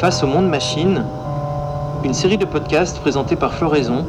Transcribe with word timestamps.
Face 0.00 0.22
au 0.22 0.26
monde 0.26 0.48
machine, 0.48 1.04
une 2.04 2.14
série 2.14 2.38
de 2.38 2.46
podcasts 2.46 2.98
présentés 3.00 3.36
par 3.36 3.52
Floraison 3.52 4.06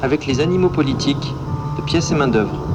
avec 0.00 0.24
les 0.24 0.38
animaux 0.38 0.68
politiques 0.68 1.34
de 1.76 1.82
pièces 1.82 2.12
et 2.12 2.14
main-d'œuvre. 2.14 2.71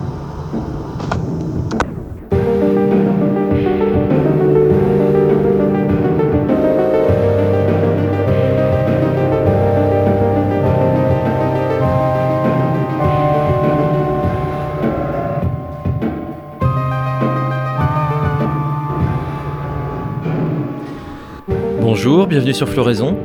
Bienvenue 22.37 22.53
sur 22.53 22.69
Floraison. 22.69 23.17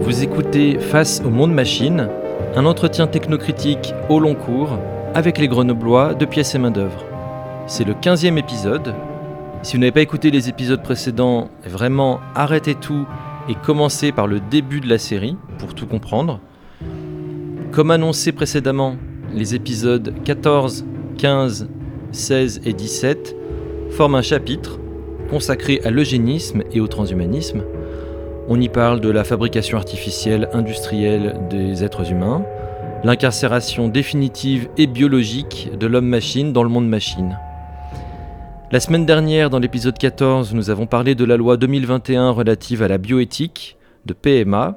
Vous 0.00 0.22
écoutez 0.22 0.78
Face 0.78 1.22
au 1.24 1.30
monde 1.30 1.54
machine, 1.54 2.10
un 2.54 2.66
entretien 2.66 3.06
technocritique 3.06 3.94
au 4.10 4.20
long 4.20 4.34
cours 4.34 4.78
avec 5.14 5.38
les 5.38 5.48
grenoblois 5.48 6.12
de 6.12 6.26
pièces 6.26 6.54
et 6.54 6.58
main-d'œuvre. 6.58 7.02
C'est 7.66 7.84
le 7.84 7.94
15e 7.94 8.36
épisode. 8.36 8.94
Si 9.62 9.72
vous 9.72 9.80
n'avez 9.80 9.92
pas 9.92 10.02
écouté 10.02 10.30
les 10.30 10.50
épisodes 10.50 10.82
précédents, 10.82 11.48
vraiment 11.64 12.20
arrêtez 12.34 12.74
tout 12.74 13.06
et 13.48 13.54
commencez 13.54 14.12
par 14.12 14.26
le 14.26 14.38
début 14.38 14.82
de 14.82 14.88
la 14.90 14.98
série 14.98 15.38
pour 15.56 15.74
tout 15.74 15.86
comprendre. 15.86 16.38
Comme 17.70 17.90
annoncé 17.90 18.32
précédemment, 18.32 18.96
les 19.32 19.54
épisodes 19.54 20.12
14, 20.24 20.84
15, 21.16 21.70
16 22.10 22.60
et 22.66 22.74
17 22.74 23.34
forment 23.92 24.16
un 24.16 24.22
chapitre 24.22 24.78
consacré 25.30 25.80
à 25.84 25.90
l'eugénisme 25.90 26.64
et 26.70 26.80
au 26.80 26.86
transhumanisme 26.86 27.62
on 28.48 28.60
y 28.60 28.68
parle 28.68 29.00
de 29.00 29.10
la 29.10 29.24
fabrication 29.24 29.78
artificielle 29.78 30.48
industrielle 30.52 31.40
des 31.50 31.84
êtres 31.84 32.10
humains, 32.10 32.44
l'incarcération 33.04 33.88
définitive 33.88 34.68
et 34.76 34.86
biologique 34.86 35.70
de 35.78 35.86
l'homme-machine 35.86 36.52
dans 36.52 36.62
le 36.62 36.68
monde 36.68 36.88
machine. 36.88 37.38
La 38.70 38.80
semaine 38.80 39.06
dernière, 39.06 39.50
dans 39.50 39.58
l'épisode 39.58 39.98
14, 39.98 40.54
nous 40.54 40.70
avons 40.70 40.86
parlé 40.86 41.14
de 41.14 41.24
la 41.24 41.36
loi 41.36 41.56
2021 41.56 42.30
relative 42.30 42.82
à 42.82 42.88
la 42.88 42.98
bioéthique, 42.98 43.76
de 44.06 44.14
PMA, 44.14 44.76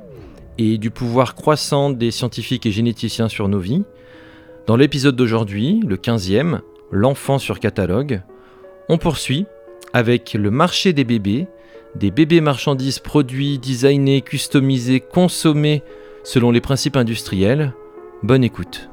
et 0.57 0.77
du 0.77 0.91
pouvoir 0.91 1.35
croissant 1.35 1.89
des 1.89 2.11
scientifiques 2.11 2.65
et 2.65 2.71
généticiens 2.71 3.29
sur 3.29 3.47
nos 3.47 3.59
vies. 3.59 3.83
Dans 4.67 4.75
l'épisode 4.75 5.15
d'aujourd'hui, 5.15 5.81
le 5.85 5.97
15e, 5.97 6.59
L'enfant 6.91 7.39
sur 7.39 7.59
catalogue, 7.59 8.21
on 8.89 8.97
poursuit 8.97 9.45
avec 9.93 10.33
le 10.33 10.51
marché 10.51 10.93
des 10.93 11.03
bébés 11.03 11.47
des 11.95 12.11
bébés 12.11 12.41
marchandises 12.41 12.99
produits, 12.99 13.59
designés, 13.59 14.21
customisés, 14.21 14.99
consommés 14.99 15.83
selon 16.23 16.51
les 16.51 16.61
principes 16.61 16.97
industriels. 16.97 17.73
Bonne 18.23 18.43
écoute. 18.43 18.89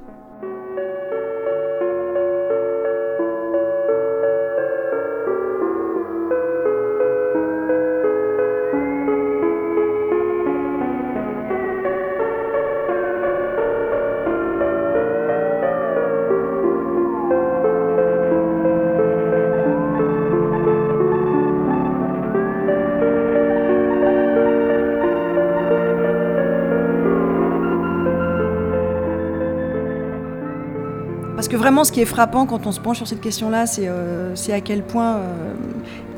Vraiment, 31.51 31.85
ce 31.85 31.93
qui 31.93 32.01
est 32.01 32.07
frappant 32.07 32.47
quand 32.47 32.67
on 32.67 32.73
se 32.73 32.81
penche 32.81 32.99
sur 32.99 33.09
cette 33.09 33.21
question-là, 33.21 33.67
c'est 33.67 33.87
euh, 33.87 34.35
à 34.51 34.61
quel 34.61 34.83
point 34.83 35.17
euh, 35.17 35.55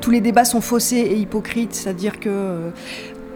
tous 0.00 0.10
les 0.10 0.20
débats 0.20 0.44
sont 0.44 0.60
faussés 0.60 0.98
et 0.98 1.16
hypocrites. 1.16 1.74
C'est-à-dire 1.74 2.20
que 2.20 2.28
euh, 2.28 2.70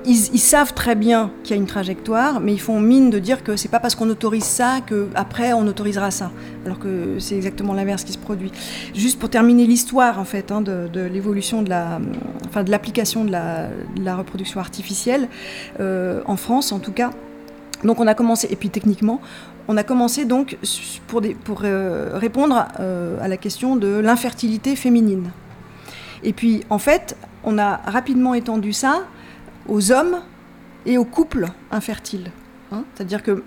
ils, 0.05 0.39
savent 0.39 0.73
très 0.73 0.95
bien 0.95 1.31
qu'il 1.43 1.55
y 1.55 1.59
a 1.59 1.61
une 1.61 1.67
trajectoire, 1.67 2.41
mais 2.41 2.53
ils 2.53 2.61
font 2.61 2.81
mine 2.81 3.11
de 3.11 3.19
dire 3.19 3.45
que 3.45 3.57
c'est 3.57 3.69
pas 3.69 3.81
parce 3.81 3.95
qu'on 3.95 4.09
autorise 4.09 4.45
ça 4.45 4.79
que 4.87 5.09
après 5.15 5.53
on 5.53 5.67
autorisera 5.67 6.11
ça, 6.11 6.31
alors 6.65 6.79
que 6.79 7.19
c'est 7.19 7.37
exactement 7.37 7.75
l'inverse 7.75 8.05
qui 8.05 8.13
se 8.13 8.19
produit. 8.19 8.51
Juste 8.95 9.19
pour 9.19 9.29
terminer 9.29 9.67
l'histoire 9.67 10.19
en 10.19 10.25
fait 10.25 10.51
hein, 10.51 10.63
de, 10.63 10.89
l'évolution 11.13 11.61
de 11.61 11.69
la, 11.69 12.01
enfin 12.47 12.65
de 12.65 12.71
l'application 12.71 13.25
de 13.25 13.33
la, 13.33 13.69
de 13.97 14.03
la, 14.03 14.17
reproduction 14.17 14.61
artificielle 14.61 15.29
en 15.79 16.37
France 16.37 16.73
en 16.73 16.79
tout 16.79 16.93
cas. 16.93 17.11
Donc 17.85 18.01
on 18.01 18.07
a 18.07 18.15
commencé, 18.15 18.49
et 18.51 18.57
puis 18.57 18.71
techniquement, 18.71 19.21
on 19.69 19.77
a 19.77 19.85
commencé 19.85 20.25
donc 20.25 20.57
pour, 21.07 21.23
euh, 21.63 22.11
répondre 22.15 22.67
euh, 22.81 23.19
à 23.23 23.29
la 23.29 23.37
question 23.37 23.77
de 23.77 23.99
l'infertilité 23.99 24.75
féminine. 24.75 25.31
Et 26.25 26.33
puis, 26.33 26.65
en 26.71 26.79
fait, 26.79 27.17
on 27.45 27.59
a 27.59 27.77
rapidement 27.77 28.35
étendu 28.35 28.73
ça 28.73 29.03
aux 29.69 29.93
hommes 29.93 30.23
et 30.87 30.97
aux 30.97 31.05
couples 31.05 31.47
infertiles. 31.71 32.31
Hein. 32.73 32.85
C'est-à-dire 32.95 33.23
que 33.23 33.43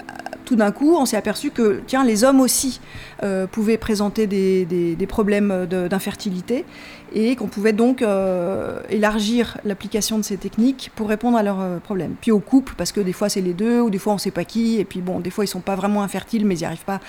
tout 0.51 0.57
d'un 0.57 0.71
coup, 0.71 0.97
on 0.97 1.05
s'est 1.05 1.15
aperçu 1.15 1.49
que 1.49 1.81
tiens, 1.87 2.03
les 2.03 2.25
hommes 2.25 2.41
aussi 2.41 2.81
euh, 3.23 3.47
pouvaient 3.47 3.77
présenter 3.77 4.27
des, 4.27 5.07
problèmes 5.07 5.65
d'infertilité 5.65 6.65
et 7.13 7.37
qu'on 7.37 7.47
pouvait 7.47 7.71
donc 7.71 8.01
euh, 8.01 8.81
élargir 8.89 9.57
l'application 9.63 10.17
de 10.17 10.23
ces 10.23 10.35
techniques 10.35 10.91
pour 10.93 11.07
répondre 11.07 11.37
à 11.37 11.43
leurs 11.43 11.61
euh, 11.61 11.77
problèmes. 11.79 12.15
Puis 12.19 12.31
au 12.31 12.39
couple, 12.39 12.73
parce 12.75 12.91
que 12.91 12.99
des 12.99 13.13
fois 13.13 13.29
c'est 13.29 13.39
les 13.39 13.53
deux, 13.53 13.79
ou 13.79 13.89
des 13.89 13.97
fois 13.97 14.11
on 14.11 14.17
ne 14.17 14.21
sait 14.21 14.29
pas 14.29 14.43
qui, 14.43 14.77
et 14.77 14.83
puis 14.83 14.99
bon, 14.99 15.21
des 15.21 15.29
fois 15.29 15.45
ils 15.45 15.47
ne 15.47 15.51
sont 15.51 15.61
pas 15.61 15.75
vraiment 15.75 16.03
infertiles, 16.03 16.45
mais 16.45 16.55
ils 16.55 16.59
n'y 16.59 16.65
arrivent 16.65 16.83
pas, 16.83 16.99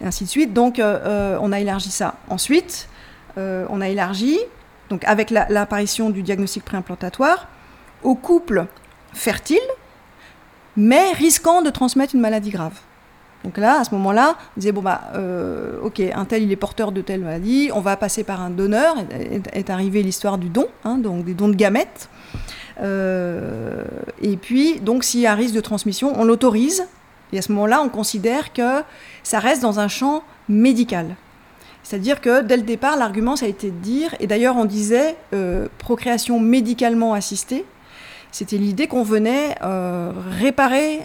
et 0.00 0.04
ainsi 0.04 0.24
de 0.24 0.28
suite. 0.28 0.52
Donc 0.52 0.80
on 0.80 1.52
a 1.52 1.60
élargi 1.60 1.90
ça. 1.90 2.16
Ensuite, 2.28 2.88
on 3.36 3.80
a 3.80 3.88
élargi, 3.88 4.40
donc 4.90 5.04
avec 5.04 5.30
l'apparition 5.30 6.10
du 6.10 6.22
diagnostic 6.22 6.64
préimplantatoire, 6.64 7.48
aux 8.02 8.16
couples 8.16 8.66
fertiles 9.12 9.58
mais 10.76 11.12
risquant 11.12 11.62
de 11.62 11.70
transmettre 11.70 12.14
une 12.14 12.20
maladie 12.20 12.50
grave. 12.50 12.74
Donc 13.44 13.58
là, 13.58 13.80
à 13.80 13.84
ce 13.84 13.90
moment-là, 13.94 14.36
on 14.56 14.60
disait, 14.60 14.72
bon, 14.72 14.82
bah, 14.82 15.00
euh, 15.14 15.80
ok, 15.82 16.00
un 16.00 16.24
tel, 16.24 16.42
il 16.42 16.52
est 16.52 16.56
porteur 16.56 16.92
de 16.92 17.00
telle 17.00 17.20
maladie, 17.20 17.70
on 17.74 17.80
va 17.80 17.96
passer 17.96 18.22
par 18.22 18.40
un 18.40 18.50
donneur, 18.50 18.96
est, 19.52 19.70
arrivée 19.70 20.02
l'histoire 20.02 20.38
du 20.38 20.48
don, 20.48 20.66
hein, 20.84 20.98
donc 20.98 21.24
des 21.24 21.34
dons 21.34 21.48
de 21.48 21.56
gamètes. 21.56 22.08
Euh, 22.80 23.82
et 24.20 24.36
puis, 24.36 24.78
donc, 24.80 25.02
s'il 25.02 25.20
y 25.20 25.26
a 25.26 25.32
un 25.32 25.36
risque 25.36 25.54
de 25.54 25.60
transmission, 25.60 26.12
on 26.16 26.24
l'autorise, 26.24 26.86
et 27.32 27.38
à 27.38 27.42
ce 27.42 27.50
moment-là, 27.52 27.82
on 27.82 27.88
considère 27.88 28.52
que 28.52 28.82
ça 29.22 29.40
reste 29.40 29.62
dans 29.62 29.80
un 29.80 29.88
champ 29.88 30.22
médical. 30.48 31.16
C'est-à-dire 31.82 32.20
que 32.20 32.42
dès 32.42 32.56
le 32.56 32.62
départ, 32.62 32.96
l'argument, 32.96 33.34
ça 33.34 33.46
a 33.46 33.48
été 33.48 33.70
de 33.70 33.76
dire, 33.76 34.14
et 34.20 34.28
d'ailleurs, 34.28 34.56
on 34.56 34.66
disait 34.66 35.16
euh, 35.34 35.66
procréation 35.78 36.38
médicalement 36.38 37.12
assistée, 37.12 37.64
c'était 38.32 38.56
l'idée 38.56 38.88
qu'on 38.88 39.02
venait 39.02 39.56
euh, 39.62 40.10
réparer, 40.40 41.00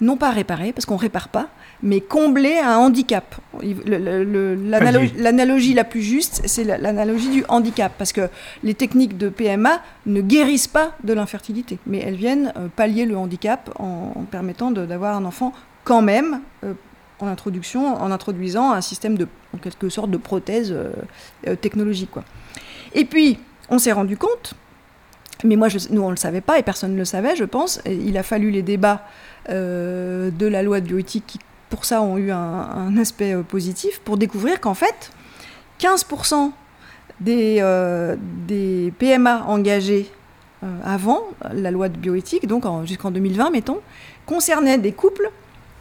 non 0.00 0.16
pas 0.16 0.30
réparer, 0.30 0.72
parce 0.72 0.86
qu'on 0.86 0.96
répare 0.96 1.28
pas, 1.28 1.48
mais 1.82 2.00
combler 2.00 2.58
un 2.58 2.78
handicap. 2.78 3.36
L'analogie 3.62 5.74
la 5.74 5.84
plus 5.84 6.00
juste, 6.00 6.40
c'est 6.46 6.64
l'analogie 6.64 7.28
du 7.28 7.44
handicap, 7.48 7.92
parce 7.98 8.12
que 8.12 8.30
les 8.62 8.72
techniques 8.72 9.18
de 9.18 9.28
PMA 9.28 9.82
ne 10.06 10.22
guérissent 10.22 10.66
pas 10.66 10.96
de 11.04 11.12
l'infertilité, 11.12 11.78
mais 11.86 11.98
elles 11.98 12.16
viennent 12.16 12.54
euh, 12.56 12.68
pallier 12.74 13.04
le 13.04 13.18
handicap 13.18 13.70
en, 13.78 14.24
permettant 14.30 14.70
d'avoir 14.70 15.16
un 15.16 15.26
enfant 15.26 15.52
quand 15.84 16.02
même. 16.02 16.40
Euh, 16.64 16.72
en 17.20 17.28
introduction, 17.28 17.94
en 17.94 18.10
introduisant 18.10 18.72
un 18.72 18.80
système 18.80 19.16
de, 19.16 19.28
en 19.54 19.58
quelque 19.58 19.88
sorte, 19.88 20.10
de 20.10 20.16
prothèse 20.16 20.74
technologique. 21.60 22.10
Quoi. 22.10 22.24
Et 22.92 23.04
puis, 23.04 23.38
on 23.70 23.78
s'est 23.78 23.92
rendu 23.92 24.16
compte 24.16 24.56
mais 25.44 25.56
moi, 25.56 25.68
nous, 25.90 26.02
on 26.02 26.06
ne 26.06 26.12
le 26.12 26.16
savait 26.16 26.40
pas 26.40 26.58
et 26.58 26.62
personne 26.62 26.92
ne 26.92 26.98
le 26.98 27.04
savait, 27.04 27.36
je 27.36 27.44
pense. 27.44 27.80
il 27.86 28.16
a 28.16 28.22
fallu 28.22 28.50
les 28.50 28.62
débats 28.62 29.06
euh, 29.50 30.30
de 30.30 30.46
la 30.46 30.62
loi 30.62 30.80
de 30.80 30.86
bioéthique 30.86 31.24
qui, 31.26 31.38
pour 31.68 31.84
ça, 31.84 32.00
ont 32.02 32.16
eu 32.16 32.30
un, 32.30 32.96
aspect 32.96 33.34
euh, 33.34 33.42
positif, 33.42 34.00
pour 34.00 34.16
découvrir 34.16 34.60
qu'en 34.60 34.74
fait, 34.74 35.10
15% 35.80 36.50
des, 37.20 37.58
euh, 37.60 38.16
des, 38.48 38.92
PMA 38.98 39.44
engagés 39.46 40.10
avant 40.82 41.24
la 41.52 41.70
loi 41.70 41.90
de 41.90 41.98
bioéthique, 41.98 42.46
donc 42.46 42.64
jusqu'en 42.86 43.10
2020, 43.10 43.50
mettons, 43.50 43.80
concernaient 44.24 44.78
des 44.78 44.92
couples 44.92 45.30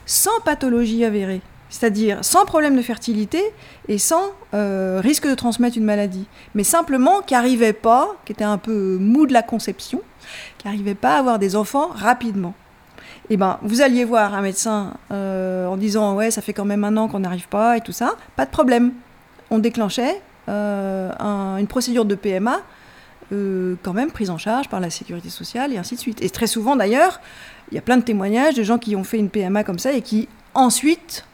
sans 0.06 0.42
pathologie 0.44 1.06
avérée 1.06 1.40
c'est-à-dire 1.70 2.24
sans 2.24 2.46
problème 2.46 2.76
de 2.76 2.82
fertilité 2.82 3.42
et 3.88 3.98
sans 3.98 4.24
euh, 4.54 5.00
risque 5.04 5.28
de 5.28 5.36
transmettre 5.36 5.78
une 5.78 5.84
maladie, 5.84 6.28
mais 6.54 6.64
simplement 6.64 7.22
qui 7.22 7.34
n'arrivaient 7.34 7.74
pas, 7.74 8.16
qui 8.26 8.32
étaient 8.32 8.44
un 8.44 8.58
peu 8.58 8.98
mou 9.00 9.26
de 9.26 9.34
la 9.34 9.42
conception, 9.42 10.02
qui 10.58 10.68
n'arrivaient 10.68 10.96
pas 10.96 11.16
à 11.16 11.20
avoir 11.20 11.40
des 11.40 11.56
enfants 11.56 11.90
rapidement. 11.94 12.54
Et 13.30 13.36
eh 13.36 13.38
ben, 13.38 13.58
vous 13.62 13.82
alliez 13.82 14.04
voir 14.04 14.34
un 14.34 14.42
médecin 14.42 14.94
euh, 15.12 15.66
en 15.66 15.78
disant 15.78 16.16
ouais, 16.16 16.30
ça 16.30 16.42
fait 16.42 16.54
quand 16.54 16.66
même 16.66 16.84
un 16.84 16.98
an 16.98 17.08
qu'on 17.08 17.20
n'arrive 17.20 17.48
pas 17.48 17.78
et 17.78 17.82
tout 17.82 17.94
ça, 17.94 18.16
pas 18.36 18.46
de 18.46 18.52
problème. 18.52 18.92
On 19.50 19.60
déclenchait 19.60 20.22
euh, 20.50 21.12
une 21.58 21.68
procédure 21.68 22.06
de 22.06 22.16
PMA 22.16 22.60
quand 23.82 23.94
même 23.94 24.12
prises 24.12 24.30
en 24.30 24.38
charge 24.38 24.70
par 24.70 24.80
la 24.80 24.92
sécurité 24.92 25.30
sociale 25.30 25.74
et 25.74 25.78
ainsi 25.78 25.96
de 25.96 26.00
suite. 26.00 26.22
Et 26.22 26.30
très 26.30 26.46
souvent 26.46 26.76
d'ailleurs, 26.76 27.20
il 27.72 27.76
y 27.76 27.78
a 27.78 27.82
plein 27.82 27.98
de 27.98 28.04
témoignages 28.04 28.54
de 28.54 28.64
gens 28.64 28.78
qui 28.78 28.96
ont 28.96 29.04
fait 29.04 29.18
une 29.18 29.30
PMA 29.30 29.64
comme 29.64 29.80
ça 29.80 29.94
et 29.94 30.02
qui 30.02 30.28
ensuite 30.54 31.26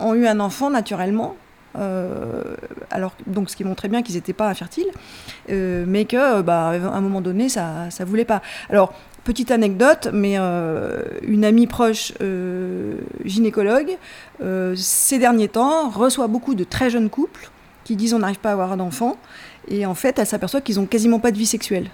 ont 0.00 0.14
eu 0.14 0.26
un 0.26 0.40
enfant 0.40 0.70
naturellement 0.70 1.36
euh, 1.76 2.56
alors, 2.90 3.12
donc, 3.26 3.50
ce 3.50 3.56
qui 3.56 3.64
montrait 3.64 3.88
bien 3.88 4.02
qu'ils 4.02 4.16
n'étaient 4.16 4.32
pas 4.32 4.48
infertiles, 4.48 4.90
euh, 5.50 5.84
mais 5.86 6.04
que, 6.04 6.42
bah, 6.42 6.68
à 6.68 6.96
un 6.96 7.00
moment 7.00 7.20
donné, 7.20 7.48
ça 7.48 7.88
ne 7.98 8.04
voulait 8.04 8.24
pas. 8.24 8.42
Alors, 8.68 8.92
petite 9.24 9.50
anecdote, 9.50 10.08
mais 10.12 10.34
euh, 10.38 11.02
une 11.22 11.44
amie 11.44 11.66
proche 11.66 12.12
gynécologue, 13.24 13.96
ces 14.76 15.18
derniers 15.18 15.48
temps, 15.48 15.90
reçoit 15.90 16.26
beaucoup 16.26 16.54
de 16.54 16.64
très 16.64 16.90
jeunes 16.90 17.10
couples 17.10 17.50
qui 17.84 17.96
disent 17.96 18.14
on 18.14 18.20
n'arrive 18.20 18.38
pas 18.38 18.50
à 18.50 18.52
avoir 18.52 18.76
d'enfant, 18.76 19.16
et 19.68 19.86
en 19.86 19.94
fait, 19.94 20.18
elle 20.18 20.26
s'aperçoit 20.26 20.60
qu'ils 20.60 20.76
n'ont 20.76 20.86
quasiment 20.86 21.18
pas 21.18 21.30
de 21.30 21.38
vie 21.38 21.46
sexuelle. 21.46 21.90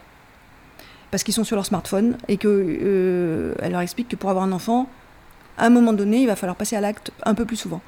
Parce 1.11 1.23
qu'ils 1.23 1.35
sont 1.35 1.45
sur 1.45 1.57
leur 1.57 1.65
smartphone 1.65 2.17
et 2.29 2.37
qu'elle 2.37 3.55
leur 3.71 3.81
explique 3.81 4.09
que 4.09 4.17
pour 4.17 4.29
avoir 4.29 4.45
un 4.45 4.53
enfant, 4.53 4.89
à 5.59 5.67
un 5.67 5.71
moment 5.71 5.93
donné, 5.93 6.19
il 6.19 6.27
va 6.27 6.37
falloir 6.37 6.57
passer 6.57 6.77
à 6.77 6.81
l'acte 6.81 7.13
un 7.25 7.35
peu 7.35 7.45
plus 7.45 7.57
souvent. 7.57 7.81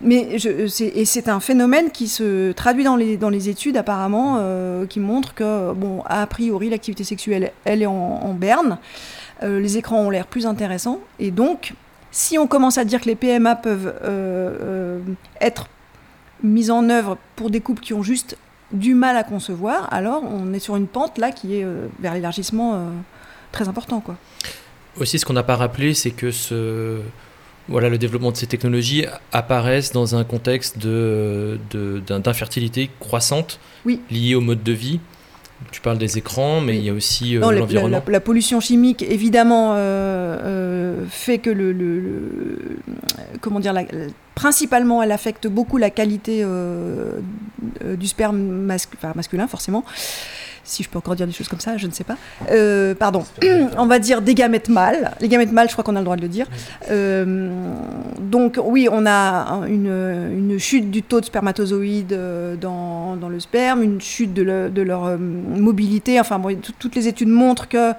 Mais 0.00 0.36
et 0.36 1.04
c'est 1.04 1.28
un 1.28 1.40
phénomène 1.40 1.90
qui 1.90 2.08
se 2.08 2.52
traduit 2.52 2.84
dans 2.84 2.96
les, 2.96 3.16
dans 3.16 3.30
les 3.30 3.48
études 3.48 3.76
apparemment, 3.76 4.36
euh, 4.38 4.86
qui 4.86 5.00
montre 5.00 5.34
que, 5.34 5.72
bon, 5.72 6.02
a 6.06 6.26
priori, 6.26 6.68
l'activité 6.70 7.04
sexuelle, 7.04 7.52
elle 7.64 7.82
est 7.82 7.86
en, 7.86 8.34
berne, 8.34 8.78
euh, 9.42 9.60
les 9.60 9.78
écrans 9.78 10.00
ont 10.00 10.10
l'air 10.10 10.26
plus 10.26 10.46
intéressants, 10.46 11.00
et 11.18 11.30
donc, 11.30 11.74
si 12.10 12.38
on 12.38 12.46
commence 12.46 12.78
à 12.78 12.84
dire 12.84 13.00
que 13.00 13.06
les 13.06 13.16
PMA 13.16 13.56
peuvent 13.56 13.94
euh, 14.04 15.00
être 15.40 15.68
mises 16.42 16.70
en 16.70 16.88
œuvre 16.88 17.18
pour 17.34 17.50
des 17.50 17.60
couples 17.60 17.82
qui 17.82 17.94
ont 17.94 18.02
juste 18.02 18.36
du 18.72 18.94
mal 18.94 19.16
à 19.16 19.24
concevoir, 19.24 19.92
alors 19.92 20.22
on 20.24 20.52
est 20.52 20.58
sur 20.58 20.76
une 20.76 20.86
pente 20.86 21.18
là 21.18 21.30
qui 21.30 21.56
est 21.56 21.66
vers 22.00 22.14
l'élargissement 22.14 22.90
très 23.52 23.68
important, 23.68 24.00
quoi. 24.00 24.16
Aussi, 24.98 25.18
ce 25.18 25.24
qu'on 25.24 25.34
n'a 25.34 25.42
pas 25.42 25.56
rappelé, 25.56 25.94
c'est 25.94 26.10
que 26.10 26.30
ce, 26.30 27.00
voilà, 27.68 27.88
le 27.88 27.98
développement 27.98 28.30
de 28.30 28.36
ces 28.36 28.46
technologies 28.46 29.04
apparaissent 29.32 29.92
dans 29.92 30.14
un 30.14 30.24
contexte 30.24 30.78
d'infertilité 30.78 32.86
de, 32.86 32.90
croissante 33.00 33.58
oui. 33.84 34.00
liée 34.10 34.34
au 34.34 34.40
mode 34.40 34.62
de 34.62 34.72
vie. 34.72 35.00
Tu 35.72 35.80
parles 35.80 35.96
des 35.96 36.18
écrans, 36.18 36.60
mais 36.60 36.76
il 36.76 36.84
y 36.84 36.90
a 36.90 36.92
aussi 36.92 37.36
euh, 37.36 37.40
l'environnement. 37.40 38.02
La, 38.06 38.20
pollution 38.20 38.60
chimique, 38.60 39.02
évidemment, 39.02 39.72
euh, 39.72 39.76
euh, 39.78 41.04
fait 41.08 41.38
que 41.38 41.48
le, 41.48 42.78
comment 43.40 43.58
dire, 43.58 43.74
principalement, 44.34 45.02
elle 45.02 45.12
affecte 45.12 45.46
beaucoup 45.46 45.78
la 45.78 45.88
qualité 45.90 46.44
du 47.84 48.06
sperme 48.06 48.70
masculin, 49.14 49.48
forcément 49.48 49.84
si 50.66 50.82
je 50.82 50.88
peux 50.88 50.98
encore 50.98 51.14
dire 51.14 51.26
des 51.26 51.32
choses 51.32 51.48
comme 51.48 51.60
ça, 51.60 51.76
je 51.76 51.86
ne 51.86 51.92
sais 51.92 52.04
pas. 52.04 52.16
Euh, 52.50 52.94
pardon, 52.94 53.24
on 53.78 53.86
va 53.86 53.98
dire 53.98 54.20
des 54.20 54.34
gamètes 54.34 54.68
mâles. 54.68 55.12
Les 55.20 55.28
gamètes 55.28 55.52
mâles, 55.52 55.68
je 55.68 55.72
crois 55.72 55.84
qu'on 55.84 55.96
a 55.96 56.00
le 56.00 56.04
droit 56.04 56.16
de 56.16 56.22
le 56.22 56.28
dire. 56.28 56.46
Euh, 56.90 57.50
donc 58.20 58.58
oui, 58.62 58.88
on 58.90 59.06
a 59.06 59.62
une, 59.68 60.58
chute 60.58 60.90
du 60.90 61.02
taux 61.02 61.20
de 61.20 61.26
spermatozoïdes 61.26 62.12
euh, 62.12 62.56
dans, 62.56 63.16
le 63.28 63.40
sperme, 63.40 63.82
une 63.82 64.00
chute 64.00 64.34
de, 64.34 64.82
leur 64.82 65.18
mobilité. 65.18 66.20
Enfin, 66.20 66.38
bon, 66.38 66.56
toutes 66.78 66.94
les 66.94 67.08
études 67.08 67.28
montrent 67.28 67.68
que 67.68 67.92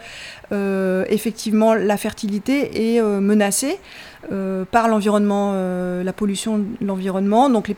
effectivement 1.10 1.74
la 1.74 1.98
fertilité 1.98 2.96
est 2.96 3.02
menacée. 3.02 3.80
Euh, 4.30 4.66
par 4.70 4.90
l'environnement, 4.90 5.52
euh, 5.54 6.04
la 6.04 6.12
pollution 6.12 6.58
de 6.58 6.66
l'environnement, 6.82 7.50
donc 7.50 7.70
les, 7.70 7.76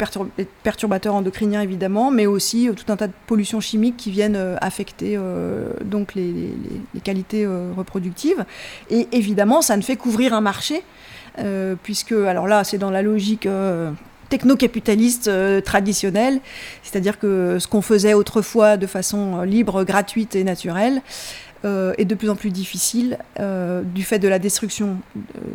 perturbateurs 0.63 1.13
endocriniens 1.13 1.61
évidemment, 1.61 2.09
mais 2.09 2.25
aussi 2.25 2.67
euh, 2.67 2.73
tout 2.73 2.91
un 2.91 2.95
tas 2.95 3.05
de 3.05 3.13
pollutions 3.27 3.59
chimiques 3.59 3.97
qui 3.97 4.09
viennent 4.09 4.57
affecter 4.59 5.17
donc 5.83 6.15
les, 6.15 6.53
qualités 7.03 7.45
reproductives. 7.45 8.45
Et 8.89 9.07
évidemment, 9.11 9.61
ça 9.61 9.77
ne 9.77 9.81
fait 9.81 9.95
qu'ouvrir 9.95 10.33
un 10.33 10.41
marché, 10.41 10.83
puisque, 11.83 12.11
alors 12.11 12.47
là, 12.47 12.63
c'est 12.63 12.77
dans 12.77 12.91
la 12.91 13.01
logique 13.01 13.47
techno-capitaliste 14.29 15.31
traditionnelle, 15.63 16.39
c'est-à-dire 16.83 17.19
que 17.19 17.57
ce 17.59 17.67
qu'on 17.67 17.81
faisait 17.81 18.13
autrefois 18.13 18.77
de 18.77 18.87
façon 18.87 19.41
libre, 19.43 19.83
gratuite 19.83 20.35
et 20.35 20.43
naturelle, 20.43 21.01
euh, 21.65 21.94
est 21.97 22.06
de 22.06 22.15
plus 22.15 22.29
en 22.29 22.38
plus 22.38 22.51
difficile 22.51 23.17
euh, 23.38 23.81
du 23.81 24.03
fait 24.03 24.17
de 24.17 24.29
la 24.29 24.39
destruction 24.39 24.95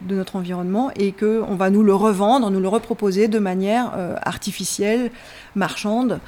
de, 0.03 0.15
notre 0.15 0.37
environnement 0.37 0.91
et 0.97 1.13
qu'on 1.13 1.55
va 1.55 1.71
nous 1.71 1.83
le 1.83 1.95
revendre, 1.95 2.51
nous 2.51 2.61
le 2.61 2.69
reproposer 2.69 3.27
de 3.27 3.39
manière 3.39 3.93
euh, 3.97 4.15
artificielle, 4.21 5.11
marchande 5.55 6.21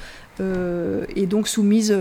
et 1.15 1.25
donc 1.25 1.47
soumise 1.47 1.91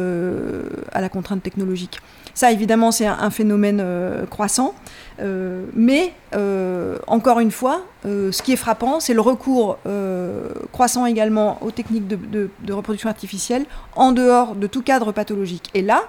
à 0.93 1.00
la 1.00 1.08
contrainte 1.08 1.43
technologique. 1.43 2.00
Ça, 2.34 2.52
évidemment, 2.52 2.93
c'est 2.93 3.06
un, 3.06 3.31
phénomène 3.31 3.82
croissant, 4.28 4.75
mais 5.75 6.12
encore 7.06 7.40
une 7.40 7.50
fois, 7.50 7.81
ce 8.05 8.43
qui 8.43 8.52
est 8.52 8.56
frappant, 8.56 9.00
c'est 9.00 9.14
le 9.14 9.23
recours 9.23 9.78
croissant 10.70 11.06
également 11.06 11.56
aux 11.62 11.70
techniques 11.70 12.08
de, 12.08 12.50
de 12.62 12.73
reproduction 12.75 13.08
artificielle 13.08 13.64
en 13.94 14.12
dehors 14.12 14.55
de 14.55 14.67
tout 14.67 14.82
cadre 14.82 15.12
pathologique. 15.12 15.70
Et 15.73 15.81
là, 15.81 16.02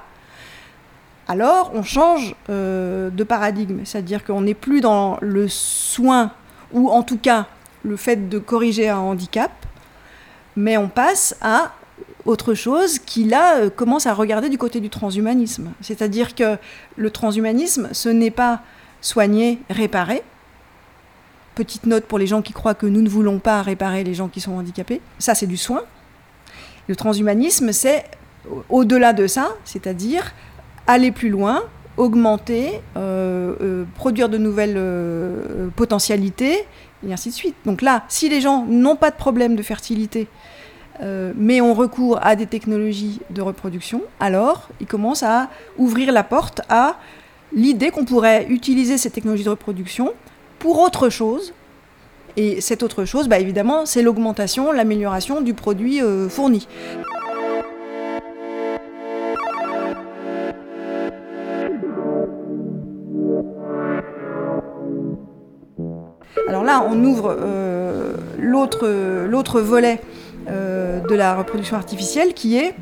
alors 1.28 1.72
on 1.74 1.84
change 1.84 2.36
euh, 2.50 3.10
de 3.10 3.24
paradigme. 3.24 3.82
C'est-à-dire 3.84 4.24
qu'on 4.24 4.42
n'est 4.42 4.54
plus 4.54 4.82
dans 4.82 5.18
le 5.22 5.48
soin, 5.48 6.32
ou 6.72 6.90
en 6.90 7.04
tout 7.04 7.18
cas 7.18 7.48
le 7.84 7.98
fait 7.98 8.30
de 8.30 8.40
corriger 8.40 8.90
un 8.90 8.98
handicap, 8.98 9.52
mais 10.56 10.78
on 10.78 10.88
passe 10.88 11.36
à 11.42 11.72
autre 12.26 12.54
chose 12.54 13.00
qui 13.00 13.24
là 13.24 13.58
euh, 13.58 13.70
commence 13.70 14.06
à 14.06 14.14
regarder 14.14 14.50
du 14.50 14.58
côté 14.58 14.80
du 14.80 14.90
transhumanisme. 14.90 15.72
C'est-à-dire 15.82 16.36
que 16.36 16.58
le 16.96 17.12
transhumanisme, 17.12 17.90
ce 17.92 18.10
n'est 18.10 18.32
pas 18.32 18.62
soigner, 19.02 19.60
réparer. 19.70 20.24
Petite 21.56 21.86
note 21.86 22.06
pour 22.06 22.20
les 22.20 22.28
gens 22.28 22.42
qui 22.42 22.54
croient 22.54 22.76
que 22.76 22.86
nous 22.86 23.02
ne 23.02 23.10
voulons 23.10 23.40
pas 23.40 23.62
réparer 23.62 24.04
les 24.04 24.14
gens 24.14 24.28
qui 24.28 24.42
sont 24.42 24.54
handicapés. 24.54 25.02
Ça, 25.20 25.36
c'est 25.36 25.48
du 25.48 25.58
soin. 25.58 25.84
Le 26.88 26.96
transhumanisme, 26.96 27.72
c'est 27.72 28.06
au-delà 28.70 29.14
de 29.14 29.28
ça, 29.28 29.50
c'est-à-dire 29.66 30.34
aller 30.88 31.12
plus 31.12 31.30
loin, 31.30 31.64
augmenter, 31.98 32.82
euh, 32.96 33.56
euh, 33.62 33.84
produire 33.96 34.30
de 34.30 34.38
nouvelles 34.38 34.76
euh, 34.78 35.68
potentialités, 35.76 36.66
et 37.08 37.14
ainsi 37.14 37.30
de 37.30 37.34
suite. 37.34 37.56
Donc 37.66 37.82
là, 37.82 38.06
si 38.08 38.30
les 38.30 38.42
gens 38.42 38.66
n'ont 38.68 38.96
pas 38.96 39.12
de 39.12 39.18
problème 39.18 39.56
de 39.56 39.64
fertilité, 39.64 40.28
mais 41.36 41.62
ont 41.62 41.76
recours 41.76 42.18
à 42.26 42.36
des 42.36 42.48
technologies 42.48 43.20
de 43.30 43.44
reproduction, 43.44 44.02
alors 44.20 44.68
ils 44.82 44.88
commencent 44.88 45.22
à 45.22 45.48
ouvrir 45.78 46.12
la 46.12 46.24
porte 46.24 46.62
à 46.70 46.96
l'idée 47.54 47.92
qu'on 47.92 48.04
pourrait 48.04 48.48
utiliser 48.50 48.98
ces 48.98 49.12
technologies 49.12 49.44
de 49.44 49.52
reproduction 49.52 50.14
pour 50.58 50.80
autre 50.80 51.10
chose. 51.10 51.54
Et 52.36 52.62
cette 52.62 52.82
autre 52.82 53.06
chose, 53.06 53.28
bah, 53.28 53.38
évidemment, 53.38 53.86
c'est 53.86 54.02
l'augmentation, 54.02 54.72
l'amélioration 54.72 55.42
du 55.42 55.54
produit 55.54 56.02
fourni. 56.30 56.68
Alors 66.48 66.64
là, 66.64 66.82
on 66.90 67.04
ouvre 67.04 67.36
euh, 67.38 68.16
l'autre 68.40 69.60
volet 69.60 70.00
euh, 70.50 71.02
de 71.02 71.14
la 71.14 71.36
reproduction 71.36 71.76
artificielle 71.76 72.34
qui 72.34 72.58
est 72.58 72.74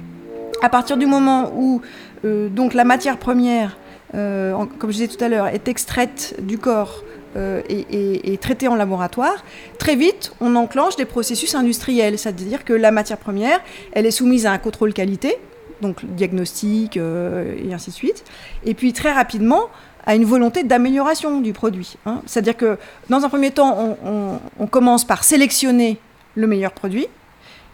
à 0.61 0.69
partir 0.69 0.97
du 0.97 1.07
moment 1.07 1.51
où 1.55 1.81
euh, 2.25 2.47
donc 2.47 2.75
la 2.75 2.83
matière 2.83 3.17
première, 3.17 3.77
comme 4.13 4.91
je 4.91 4.91
disais 4.91 5.07
tout 5.07 5.21
à 5.21 5.27
l'heure, 5.27 5.47
est 5.47 5.67
extraite 5.67 6.35
du 6.41 6.57
corps 6.57 7.03
et, 7.35 8.37
traitée 8.39 8.69
en 8.69 8.75
laboratoire, 8.75 9.43
très 9.77 9.97
vite, 9.97 10.31
on 10.39 10.55
enclenche 10.55 10.95
des 10.95 11.03
processus 11.03 11.53
industriels, 11.53 12.17
c'est-à-dire 12.17 12.63
que 12.63 12.71
la 12.71 12.91
matière 12.91 13.17
première, 13.17 13.59
elle 13.91 14.05
est 14.05 14.11
soumise 14.11 14.45
à 14.45 14.53
un 14.53 14.57
contrôle 14.57 14.93
qualité, 14.93 15.35
donc 15.81 16.05
diagnostic 16.05 16.95
et 16.95 17.73
ainsi 17.73 17.89
de 17.89 17.95
suite, 17.95 18.23
et 18.63 18.73
puis 18.73 18.93
très 18.93 19.11
rapidement, 19.11 19.63
à 20.05 20.15
une 20.15 20.25
volonté 20.25 20.63
d'amélioration 20.63 21.41
du 21.41 21.53
produit. 21.53 21.97
Hein. 22.05 22.21
C'est-à-dire 22.25 22.57
que 22.57 22.77
dans 23.09 23.23
un 23.23 23.29
premier 23.29 23.51
temps, 23.51 23.97
on, 24.03 24.67
commence 24.67 25.05
par 25.05 25.23
sélectionner 25.23 25.97
le 26.35 26.47
meilleur 26.47 26.71
produit, 26.71 27.07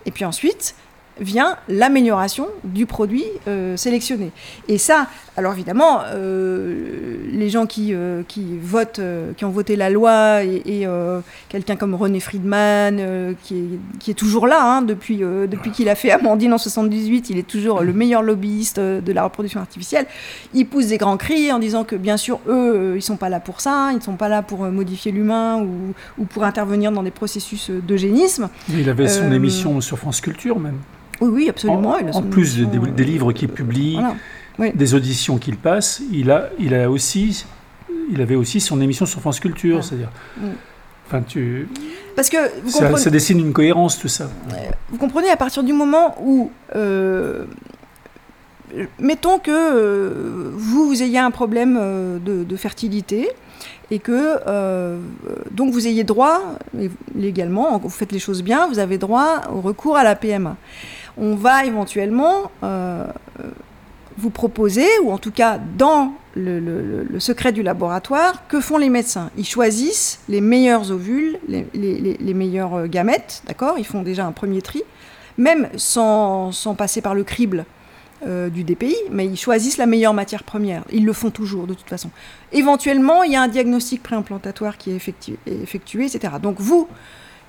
et 0.05 0.11
puis 0.11 0.25
ensuite, 0.25 0.75
vient 1.21 1.55
l'amélioration 1.69 2.47
du 2.63 2.85
produit 2.85 3.23
euh, 3.47 3.77
sélectionné. 3.77 4.31
Et 4.67 4.77
ça, 4.77 5.07
alors 5.37 5.53
évidemment, 5.53 6.01
euh, 6.05 7.17
les 7.31 7.49
gens 7.49 7.67
qui, 7.67 7.93
euh, 7.93 8.23
qui 8.27 8.57
votent, 8.61 8.99
qui 9.37 9.45
ont 9.45 9.51
voté 9.51 9.75
la 9.75 9.89
loi, 9.89 10.43
et, 10.43 10.87
quelqu'un 11.49 11.75
comme 11.75 11.95
René 11.95 12.19
Friedman, 12.19 13.35
qui 13.43 13.55
est, 13.55 13.99
qui, 13.99 14.11
est, 14.11 14.15
toujours 14.15 14.47
là, 14.47 14.63
hein, 14.63 14.81
depuis, 14.81 15.17
depuis 15.17 15.71
qu'il 15.71 15.89
a 15.89 15.95
fait 15.95 16.11
Amandine 16.11 16.53
en 16.53 16.57
78, 16.57 17.29
il 17.29 17.37
est 17.37 17.47
toujours 17.47 17.81
le 17.81 17.93
meilleur 17.93 18.23
lobbyiste 18.23 18.79
de 18.79 19.11
la 19.11 19.23
reproduction 19.23 19.59
artificielle, 19.59 20.07
il 20.53 20.65
pousse 20.65 20.87
des 20.87 20.97
grands 20.97 21.17
cris 21.17 21.51
en 21.51 21.59
disant 21.59 21.83
que 21.83 21.95
bien 21.95 22.17
sûr, 22.17 22.39
eux, 22.47 22.93
ils 22.95 23.01
sont 23.01 23.17
pas 23.17 23.29
là 23.29 23.39
pour 23.39 23.61
ça, 23.61 23.89
ils 23.91 23.97
ne 23.97 24.01
sont 24.01 24.15
pas 24.15 24.29
là 24.29 24.41
pour 24.41 24.59
modifier 24.65 25.11
l'humain 25.11 25.61
ou, 25.61 25.93
ou, 26.17 26.25
pour 26.25 26.43
intervenir 26.43 26.91
dans 26.91 27.03
des 27.03 27.11
processus 27.11 27.69
d'eugénisme. 27.69 28.49
Il 28.69 28.89
avait 28.89 29.07
son 29.07 29.31
émission 29.31 29.81
sur 29.81 29.97
France 29.97 30.21
Culture 30.21 30.59
même. 30.59 30.79
Oui, 31.21 31.29
oui, 31.31 31.49
absolument. 31.49 31.95
En, 32.13 32.21
plus 32.23 32.57
des, 32.57 33.03
livres 33.03 33.31
qu'il 33.31 33.49
publie. 33.49 33.99
des 34.59 34.93
auditions 34.93 35.37
qu'il 35.37 35.57
passe, 35.57 36.01
il 36.11 36.31
a, 36.31 36.49
il 36.59 36.73
a 36.73 36.89
aussi, 36.89 37.45
il 38.11 38.21
avait 38.21 38.35
aussi 38.35 38.59
son 38.59 38.81
émission 38.81 39.05
sur 39.05 39.21
France 39.21 39.39
Culture, 39.39 39.77
ah. 39.79 39.81
c'est-à-dire. 39.81 40.11
Mm. 40.37 40.47
Enfin, 41.07 41.21
tu. 41.27 41.67
Parce 42.15 42.29
que 42.29 42.37
vous 42.63 42.69
ça, 42.69 42.79
comprenez... 42.85 43.03
ça, 43.03 43.09
dessine 43.09 43.39
une 43.39 43.53
cohérence 43.53 43.99
tout 43.99 44.07
ça. 44.07 44.29
Vous 44.89 44.97
comprenez 44.97 45.29
à 45.29 45.35
partir 45.37 45.63
du 45.63 45.73
moment 45.73 46.15
où 46.21 46.51
euh, 46.75 47.45
mettons 48.99 49.39
que 49.39 49.51
euh, 49.51 50.51
vous, 50.53 50.87
vous 50.87 51.03
ayez 51.03 51.19
un 51.19 51.31
problème 51.31 51.77
euh, 51.79 52.19
de, 52.19 52.55
fertilité 52.55 53.29
et 53.89 53.99
que 53.99 54.39
euh, 54.47 54.99
donc 55.51 55.73
vous 55.73 55.87
ayez 55.87 56.03
droit, 56.03 56.41
légalement, 57.15 57.77
vous 57.77 57.89
faites 57.89 58.11
les 58.11 58.19
choses 58.19 58.43
bien, 58.43 58.67
vous 58.67 58.79
avez 58.79 58.97
droit 58.97 59.41
au 59.53 59.61
recours 59.61 59.97
à 59.97 60.03
la 60.03 60.15
PMA. 60.15 60.55
On 61.17 61.35
va 61.35 61.65
éventuellement 61.65 62.51
vous 64.17 64.29
proposer, 64.29 64.87
ou 65.03 65.11
en 65.11 65.17
tout 65.17 65.31
cas 65.31 65.57
dans 65.77 66.13
le, 66.35 67.19
secret 67.19 67.51
du 67.51 67.63
laboratoire, 67.63 68.47
que 68.47 68.59
font 68.59 68.77
les 68.77 68.89
médecins 68.89 69.29
Ils 69.37 69.45
choisissent 69.45 70.19
les 70.29 70.41
meilleurs 70.41 70.91
ovules, 70.91 71.39
les, 71.47 71.65
les 71.73 72.33
meilleurs 72.33 72.87
gamètes, 72.87 73.43
d'accord? 73.47 73.75
Ils 73.77 73.85
font 73.85 74.03
déjà 74.03 74.25
un 74.25 74.31
premier 74.31 74.61
tri, 74.61 74.83
même 75.37 75.69
sans, 75.75 76.51
passer 76.77 77.01
par 77.01 77.15
le 77.15 77.23
crible 77.23 77.65
euh, 78.25 78.49
du 78.49 78.63
DPI, 78.63 78.95
mais 79.09 79.25
ils 79.25 79.37
choisissent 79.37 79.77
la 79.77 79.85
meilleure 79.87 80.13
matière 80.13 80.43
première. 80.43 80.83
Ils 80.91 81.05
le 81.05 81.13
font 81.13 81.31
toujours, 81.31 81.67
de 81.67 81.73
toute 81.73 81.89
façon. 81.89 82.09
Éventuellement, 82.51 83.23
il 83.23 83.31
y 83.31 83.35
a 83.35 83.41
un 83.41 83.47
diagnostic 83.47 84.03
préimplantatoire 84.03 84.77
qui 84.77 84.91
est 84.91 84.95
effectué, 84.95 86.05
etc. 86.05 86.33
Donc 86.41 86.59
vous, 86.59 86.87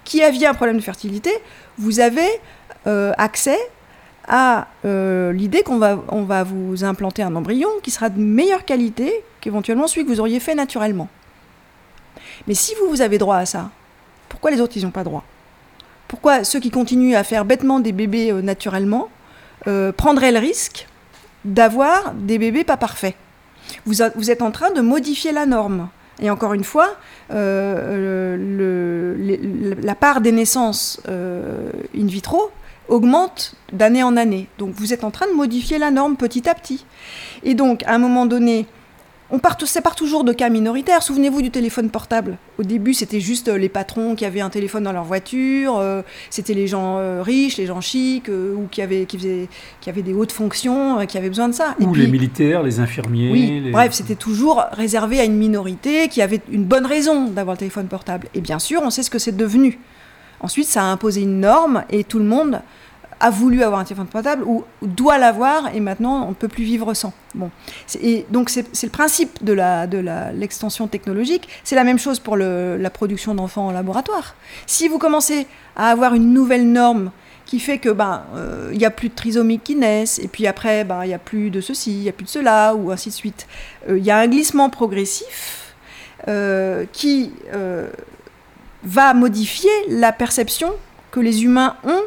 qui 0.05 0.23
aviez 0.23 0.47
un 0.47 0.55
problème 0.55 0.77
de 0.77 0.83
fertilité, 0.83 1.31
vous 1.79 2.01
avez 2.01 2.21
euh, 2.23 2.31
accès 2.87 3.59
à 4.29 4.69
euh, 4.85 5.33
l'idée 5.33 5.63
qu'on 5.63 5.79
va, 5.79 6.03
on 6.09 6.23
va 6.23 6.45
vous 6.45 6.85
implanter 6.85 7.23
un 7.23 7.35
embryon 7.35 7.69
qui 7.83 7.91
sera 7.91 8.09
de 8.09 8.21
meilleure 8.21 8.65
qualité 8.65 9.25
qu'éventuellement 9.41 9.87
celui 9.87 10.05
que 10.07 10.11
vous 10.11 10.21
auriez 10.21 10.41
fait 10.41 10.55
naturellement. 10.55 11.09
Mais 12.47 12.55
si 12.55 12.75
vous, 12.77 12.89
vous 12.89 13.03
avez 13.03 13.19
droit 13.19 13.37
à 13.37 13.47
ça, 13.47 13.71
pourquoi 14.29 14.51
les 14.51 14.61
autres, 14.61 14.79
n'ont 14.81 14.91
pas 14.91 15.05
droit? 15.05 15.25
Pourquoi 16.09 16.45
ceux 16.45 16.61
qui 16.61 16.71
continuent 16.71 17.15
à 17.15 17.25
faire 17.25 17.45
bêtement 17.45 17.81
des 17.81 17.93
bébés 17.93 18.33
naturellement 18.33 19.09
euh, 19.67 19.93
prendrait 19.93 20.33
le 20.33 20.39
risque 20.39 20.87
d'avoir 21.45 22.13
des 22.15 22.39
bébés 22.39 22.65
pas 22.65 22.77
parfaits? 22.77 23.15
Vous, 23.87 23.95
vous, 24.17 24.31
êtes 24.31 24.43
en 24.43 24.51
train 24.51 24.71
de 24.71 24.81
modifier 24.81 25.33
la 25.33 25.47
norme. 25.47 25.89
Et 26.21 26.31
encore 26.31 26.53
une 26.53 26.65
fois, 26.65 26.97
euh, 27.33 28.37
la 29.83 29.95
part 29.95 30.21
des 30.21 30.33
naissances 30.33 31.01
euh, 31.09 31.71
in 31.97 32.07
vitro 32.07 32.51
augmente 32.93 33.55
d'année 33.73 34.03
en 34.03 34.17
année. 34.17 34.49
Donc 34.59 34.75
vous 34.75 34.93
êtes 34.93 35.03
en 35.03 35.11
train 35.11 35.27
de 35.27 35.33
modifier 35.33 35.79
la 35.79 35.91
norme 35.91 36.17
petit 36.17 36.49
à 36.49 36.55
petit. 36.55 36.85
Et 37.43 37.55
donc, 37.55 37.83
à 37.85 37.95
un 37.95 37.99
moment 37.99 38.27
donné, 38.27 38.67
on 39.35 39.39
part, 39.39 39.57
sépare 39.65 39.95
toujours 39.95 40.25
de 40.25 40.35
cas 40.35 40.51
minoritaires. 40.51 41.03
Souvenez-vous 41.03 41.41
du 41.41 41.51
téléphone 41.51 41.89
portable. 41.89 42.37
Au 42.59 42.65
début, 42.65 42.93
c'était 42.93 43.19
juste 43.19 43.49
euh, 43.49 43.57
les 43.57 43.71
patrons 43.71 44.15
qui 44.15 44.27
avaient 44.27 44.43
un 44.43 44.51
téléphone 44.51 44.85
dans 44.85 44.93
leur 44.93 45.05
voiture. 45.05 45.79
Euh, 45.79 46.03
c'était 46.29 46.53
les 46.53 46.67
gens 46.67 46.99
euh, 46.99 47.23
riches, 47.23 47.57
les 47.57 47.65
gens 47.65 47.81
chics, 47.81 48.29
ou 48.29 48.69
qui 48.71 48.83
avaient, 48.83 49.07
qui, 49.07 49.17
qui 49.81 49.89
avaient 49.89 50.03
des 50.03 50.13
hautes 50.13 50.33
fonctions, 50.33 51.07
qui 51.07 51.17
avaient 51.17 51.31
besoin 51.31 51.49
de 51.49 51.55
ça. 51.55 51.75
Ou 51.81 51.95
les 51.95 52.09
militaires, 52.09 52.63
les 52.63 52.79
infirmiers. 52.79 53.33
Oui, 53.33 53.71
bref, 53.73 53.93
c'était 53.93 54.17
toujours 54.17 54.65
réservé 54.73 55.19
à 55.19 55.25
une 55.25 55.39
minorité 55.39 56.09
qui 56.09 56.21
avait 56.21 56.43
une 56.51 56.65
bonne 56.65 56.85
raison 56.85 57.29
d'avoir 57.29 57.55
le 57.55 57.59
téléphone 57.59 57.87
portable. 57.87 58.29
Et 58.35 58.43
bien 58.43 58.59
sûr, 58.59 58.83
on 58.85 58.91
sait 58.91 59.03
ce 59.03 59.11
que 59.11 59.19
c'est 59.19 59.35
devenu. 59.35 59.79
Ensuite, 60.43 60.67
ça 60.67 60.83
a 60.83 60.87
imposé 60.87 61.23
une 61.23 61.41
norme 61.41 61.85
et 61.91 62.05
tout 62.05 62.19
le 62.19 62.25
monde 62.25 62.61
a 63.23 63.31
voulu 63.31 63.63
avoir 63.63 63.81
un 63.81 63.85
téléphone 63.85 64.09
portable 64.09 64.43
ou 64.43 64.65
doit 64.83 65.17
l'avoir 65.17 65.73
et 65.73 65.79
maintenant 65.79 66.27
on 66.27 66.31
ne 66.31 66.35
peut 66.35 66.49
plus 66.49 66.65
vivre 66.65 66.93
sans. 66.93 67.13
Bon. 67.37 67.51
Et 68.01 68.27
donc 68.31 68.51
c'est 68.51 68.83
le 68.83 68.91
principe 68.91 69.45
de 69.45 69.53
l'extension 70.35 70.85
la, 70.85 70.89
de 70.89 70.91
technologique. 70.91 71.49
C'est 71.63 71.77
la 71.77 71.85
même 71.85 72.01
chose 72.01 72.19
pour 72.19 72.37
la 72.37 72.91
production 72.91 73.37
d'enfants 73.37 73.69
en 73.69 73.71
laboratoire. 73.71 74.35
Si 74.67 74.89
vous 74.89 74.99
commencez 74.99 75.47
à 75.77 75.91
avoir 75.91 76.15
une 76.15 76.35
nouvelle 76.35 76.71
norme 76.71 77.13
qui 77.47 77.61
fait 77.61 77.79
que 77.79 77.91
ben 77.91 78.23
euh, 78.35 78.71
il 78.73 78.79
n'y 78.79 78.85
a 78.85 78.91
plus 78.91 79.09
de 79.09 79.15
trisomie 79.15 79.61
qui 79.61 79.77
naissent 79.77 80.19
et 80.19 80.27
puis 80.27 80.49
après 80.49 80.83
ben 80.83 81.05
il 81.05 81.09
n'y 81.09 81.15
a 81.15 81.19
plus 81.19 81.51
de 81.51 81.61
ceci, 81.61 81.93
il 81.93 82.03
n'y 82.03 82.09
a 82.09 82.13
plus 82.13 82.25
de 82.25 82.31
cela 82.31 82.75
ou 82.75 82.91
ainsi 82.91 83.11
de 83.11 83.15
suite. 83.15 83.47
Euh, 83.89 83.99
il 83.99 84.05
y 84.05 84.11
a 84.11 84.19
un 84.19 84.27
glissement 84.27 84.69
progressif 84.69 85.75
euh, 86.27 86.87
qui 86.93 87.31
va 88.85 89.15
modifier 89.15 89.71
la 89.89 90.13
perception 90.13 90.73
que 91.11 91.21
les 91.21 91.45
humains 91.45 91.77
ont 91.85 92.03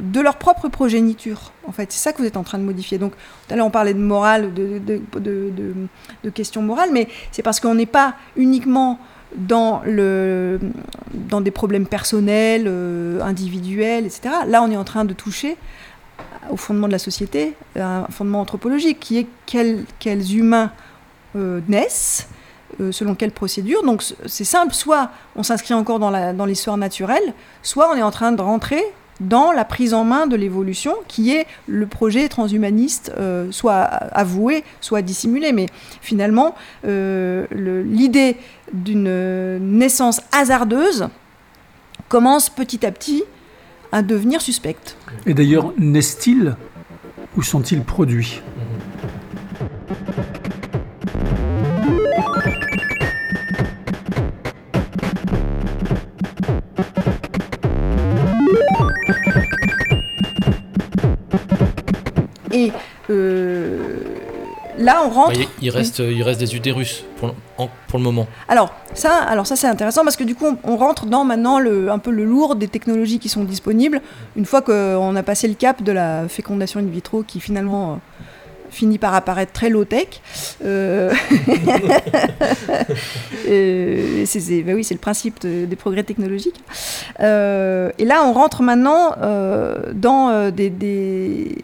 de 0.00 0.20
leur 0.20 0.36
propre 0.36 0.68
progéniture. 0.68 1.52
En 1.66 1.72
fait, 1.72 1.90
c'est 1.92 1.98
ça 1.98 2.12
que 2.12 2.18
vous 2.18 2.24
êtes 2.24 2.36
en 2.36 2.44
train 2.44 2.58
de 2.58 2.64
modifier. 2.64 2.98
Donc, 2.98 3.12
tout 3.12 3.54
à 3.54 3.56
l'heure, 3.56 3.66
on 3.66 3.70
parlait 3.70 3.94
de 3.94 3.98
morale, 3.98 4.52
de, 4.54 6.30
questions 6.30 6.62
morales, 6.62 6.90
mais 6.92 7.08
c'est 7.32 7.42
parce 7.42 7.60
qu'on 7.60 7.74
n'est 7.74 7.86
pas 7.86 8.14
uniquement 8.36 8.98
dans, 9.36 9.82
des 9.84 11.50
problèmes 11.50 11.86
personnels, 11.86 12.64
euh, 12.66 13.20
individuels, 13.22 14.06
etc. 14.06 14.30
Là, 14.46 14.62
on 14.62 14.70
est 14.70 14.76
en 14.76 14.84
train 14.84 15.04
de 15.04 15.14
toucher 15.14 15.56
au 16.50 16.56
fondement 16.56 16.86
de 16.86 16.92
la 16.92 16.98
société, 16.98 17.54
un 17.76 18.06
fondement 18.10 18.40
anthropologique, 18.40 19.00
qui 19.00 19.18
est 19.18 19.26
quels, 19.46 19.84
quels 19.98 20.34
humains 20.34 20.72
euh, 21.36 21.60
naissent, 21.68 22.28
euh, 22.80 22.92
selon 22.92 23.14
quelle 23.14 23.32
procédure. 23.32 23.82
Donc 23.82 24.02
c'est 24.26 24.44
simple, 24.44 24.74
soit 24.74 25.10
on 25.36 25.42
s'inscrit 25.42 25.74
encore 25.74 25.98
dans 25.98 26.46
l'histoire 26.46 26.76
naturelle, 26.76 27.34
soit 27.62 27.90
on 27.92 27.96
est 27.96 28.02
en 28.02 28.10
train 28.10 28.32
de 28.32 28.42
rentrer 28.42 28.82
dans 29.20 29.52
la 29.52 29.64
prise 29.64 29.94
en 29.94 30.04
main 30.04 30.26
de 30.26 30.36
l'évolution 30.36 30.94
qui 31.08 31.34
est 31.34 31.46
le 31.66 31.86
projet 31.86 32.28
transhumaniste, 32.28 33.12
euh, 33.18 33.50
soit 33.50 33.82
avoué, 33.82 34.64
soit 34.80 35.02
dissimulé. 35.02 35.52
Mais 35.52 35.66
finalement, 36.00 36.54
euh, 36.86 37.46
l'idée 37.50 38.36
d'une 38.72 39.58
naissance 39.58 40.20
hasardeuse 40.32 41.08
commence 42.08 42.48
petit 42.50 42.86
à 42.86 42.92
petit 42.92 43.24
à 43.92 44.02
devenir 44.02 44.40
suspecte. 44.40 44.96
Et 45.26 45.34
d'ailleurs, 45.34 45.72
naissent-ils 45.78 46.56
ou 47.36 47.42
sont-ils 47.42 47.82
produits? 47.82 48.42
Là, 64.98 65.06
on 65.06 65.10
rentre. 65.10 65.38
Bah, 65.38 65.46
il, 65.60 65.70
reste, 65.70 65.98
il 65.98 66.22
reste 66.22 66.40
des 66.40 66.54
utérus 66.54 67.04
pour, 67.18 67.34
pour 67.88 67.98
le 67.98 68.04
moment. 68.04 68.26
Alors 68.48 68.72
ça, 68.94 69.16
alors 69.16 69.46
ça 69.46 69.56
c'est 69.56 69.66
intéressant 69.66 70.04
parce 70.04 70.16
que 70.16 70.24
du 70.24 70.34
coup, 70.34 70.46
on, 70.64 70.76
rentre 70.76 71.06
dans 71.06 71.24
maintenant 71.24 71.58
le, 71.58 71.90
un 71.90 71.98
peu 71.98 72.10
le 72.10 72.24
lourd 72.24 72.56
des 72.56 72.68
technologies 72.68 73.18
qui 73.18 73.28
sont 73.28 73.44
disponibles. 73.44 74.00
Une 74.36 74.46
fois 74.46 74.62
qu'on 74.62 75.16
a 75.16 75.22
passé 75.22 75.48
le 75.48 75.54
cap 75.54 75.82
de 75.82 75.92
la 75.92 76.28
fécondation 76.28 76.80
in 76.80 76.86
vitro, 76.86 77.22
qui 77.22 77.40
finalement 77.40 77.92
euh, 77.92 77.96
finit 78.70 78.98
par 78.98 79.14
apparaître 79.14 79.52
très 79.52 79.70
low-tech. 79.70 80.08
Euh... 80.64 81.12
c'est, 84.26 84.62
bah 84.62 84.72
oui, 84.74 84.84
c'est 84.84 84.94
le 84.94 85.00
principe 85.00 85.40
des 85.44 85.76
progrès 85.76 86.02
technologiques. 86.02 86.60
Euh, 87.20 87.90
et 87.98 88.04
là, 88.04 88.24
on 88.24 88.32
rentre 88.32 88.62
maintenant 88.62 89.14
euh, 89.22 89.92
dans 89.94 90.30
euh, 90.30 90.50
des, 90.50 90.70
des, 90.70 91.56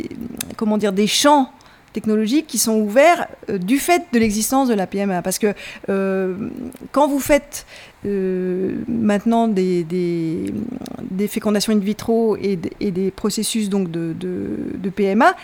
comment 0.57 0.79
dire, 0.79 0.93
des 0.93 1.07
champs 1.07 1.51
technologiques 1.95 2.47
qui 2.47 2.59
sont 2.59 2.75
ouverts 2.81 3.27
du 3.49 3.79
fait 3.79 4.03
de 4.13 4.19
l'existence 4.19 4.69
de 4.69 4.75
la 4.75 4.87
PMA. 4.87 5.23
Parce 5.23 5.39
que 5.39 5.55
quand 6.93 7.09
vous 7.09 7.21
faites 7.21 7.65
maintenant 8.05 9.49
des, 9.49 9.87
fécondations 11.29 11.73
in 11.73 11.79
vitro 11.79 12.37
et, 12.37 12.57
des 12.57 13.11
processus 13.11 13.69
donc 13.69 13.91
de, 13.91 14.91
PMA, 14.95 15.35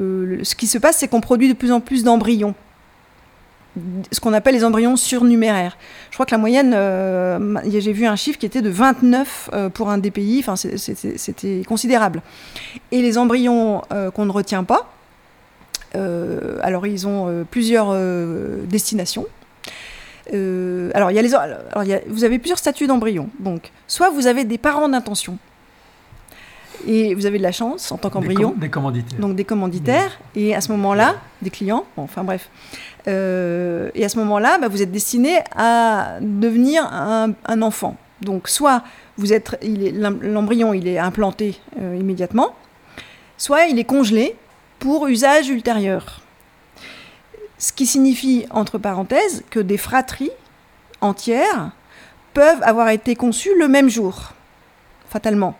euh, 0.00 0.38
ce 0.42 0.54
qui 0.54 0.66
se 0.66 0.78
passe, 0.78 0.98
c'est 0.98 1.08
qu'on 1.08 1.20
produit 1.20 1.48
de 1.48 1.54
plus 1.54 1.72
en 1.72 1.80
plus 1.80 2.04
d'embryons 2.04 2.54
ce 4.10 4.18
qu'on 4.18 4.32
appelle 4.32 4.54
les 4.56 4.64
embryons 4.64 4.96
surnuméraires. 4.96 5.78
Je 6.10 6.16
crois 6.16 6.26
que 6.26 6.32
la 6.32 6.38
moyenne, 6.38 6.72
euh, 6.74 7.54
j'ai 7.68 7.92
vu 7.92 8.04
un 8.04 8.16
chiffre 8.16 8.36
qui 8.36 8.44
était 8.44 8.62
de 8.62 8.68
29 8.68 9.50
euh, 9.52 9.68
pour 9.68 9.90
un 9.90 9.98
DPI, 9.98 10.40
enfin, 10.40 10.56
c'était 10.56 11.62
considérable. 11.64 12.20
Et 12.90 13.00
les 13.00 13.16
embryons 13.16 13.82
qu'on 14.12 14.26
ne 14.26 14.32
retient 14.32 14.64
pas, 14.64 14.89
alors 15.94 16.86
ils 16.86 17.06
ont 17.06 17.44
plusieurs 17.50 17.94
destinations. 18.66 19.26
alors, 20.32 21.10
il 21.10 21.14
y 21.14 21.18
a 21.18 21.22
les, 21.22 21.34
alors 21.34 21.84
vous 22.08 22.24
avez 22.24 22.38
plusieurs 22.38 22.58
statuts 22.58 22.86
d'embryons. 22.86 23.28
Donc, 23.38 23.70
soit 23.86 24.10
vous 24.10 24.26
avez 24.26 24.44
des 24.44 24.58
parents 24.58 24.88
d'intention, 24.88 25.38
et 26.86 27.14
vous 27.14 27.26
avez 27.26 27.38
de 27.38 27.42
la 27.42 27.52
chance 27.52 27.92
en 27.92 27.98
tant 27.98 28.10
qu'embryon. 28.10 28.54
Des, 28.56 28.68
commanditaires. 28.68 29.18
Donc 29.18 29.36
des 29.36 29.44
commanditaires. 29.44 30.18
Et 30.34 30.54
à 30.54 30.60
ce 30.60 30.72
moment-là, 30.72 31.16
des 31.42 31.50
clients. 31.50 31.84
enfin 31.96 32.24
bref. 32.24 32.48
Euh, 33.08 33.90
et 33.94 34.04
à 34.04 34.08
ce 34.08 34.18
moment-là, 34.18 34.58
bah, 34.58 34.68
vous 34.68 34.82
êtes 34.82 34.92
destiné 34.92 35.38
à 35.54 36.18
devenir 36.20 36.84
un, 36.84 37.62
enfant. 37.62 37.96
Donc 38.22 38.48
soit 38.48 38.82
vous 39.16 39.32
êtes, 39.32 39.58
l'embryon 40.22 40.74
il 40.74 40.86
est 40.86 40.98
implanté 40.98 41.58
euh, 41.80 41.96
immédiatement, 41.98 42.54
soit 43.36 43.66
il 43.66 43.78
est 43.78 43.84
congelé 43.84 44.36
pour 44.80 45.06
usage 45.06 45.48
ultérieur. 45.48 46.20
Ce 47.58 47.72
qui 47.72 47.86
signifie, 47.86 48.46
entre 48.50 48.78
parenthèses, 48.78 49.44
que 49.50 49.60
des 49.60 49.76
fratries 49.76 50.32
entières 51.00 51.70
peuvent 52.34 52.62
avoir 52.62 52.88
été 52.88 53.14
conçues 53.14 53.56
le 53.58 53.68
même 53.68 53.88
jour, 53.88 54.32
fatalement. 55.08 55.56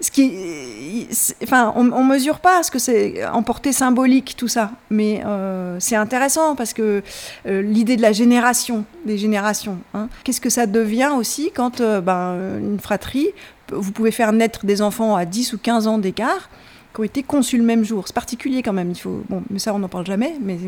Ce 0.00 0.10
qui, 0.10 1.08
enfin, 1.42 1.72
on, 1.76 1.84
ne 1.84 2.12
mesure 2.12 2.40
pas 2.40 2.62
ce 2.62 2.70
que 2.70 2.78
c'est 2.78 3.24
en 3.26 3.42
portée 3.42 3.72
symbolique 3.72 4.34
tout 4.36 4.48
ça, 4.48 4.72
mais 4.90 5.22
euh, 5.24 5.76
c'est 5.78 5.96
intéressant 5.96 6.56
parce 6.56 6.72
que 6.72 7.02
euh, 7.46 7.62
l'idée 7.62 7.96
de 7.96 8.02
la 8.02 8.12
génération, 8.12 8.84
des 9.06 9.16
générations, 9.16 9.78
hein, 9.94 10.08
qu'est-ce 10.24 10.40
que 10.40 10.50
ça 10.50 10.66
devient 10.66 11.12
aussi 11.16 11.52
quand 11.54 11.80
euh, 11.80 12.00
ben, 12.00 12.36
une 12.58 12.80
fratrie, 12.80 13.28
vous 13.72 13.92
pouvez 13.92 14.10
faire 14.10 14.32
naître 14.32 14.66
des 14.66 14.82
enfants 14.82 15.16
à 15.16 15.24
10 15.24 15.54
ou 15.54 15.58
15 15.58 15.86
ans 15.86 15.98
d'écart, 15.98 16.50
qui 16.94 17.00
ont 17.00 17.04
été 17.04 17.22
conçus 17.22 17.58
le 17.58 17.64
même 17.64 17.84
jour. 17.84 18.04
C'est 18.06 18.14
particulier 18.14 18.62
quand 18.62 18.72
même. 18.72 18.90
Il 18.90 18.98
faut, 18.98 19.22
bon, 19.28 19.42
mais 19.50 19.58
ça 19.58 19.74
on 19.74 19.78
n'en 19.78 19.88
parle 19.88 20.06
jamais, 20.06 20.34
mais 20.40 20.58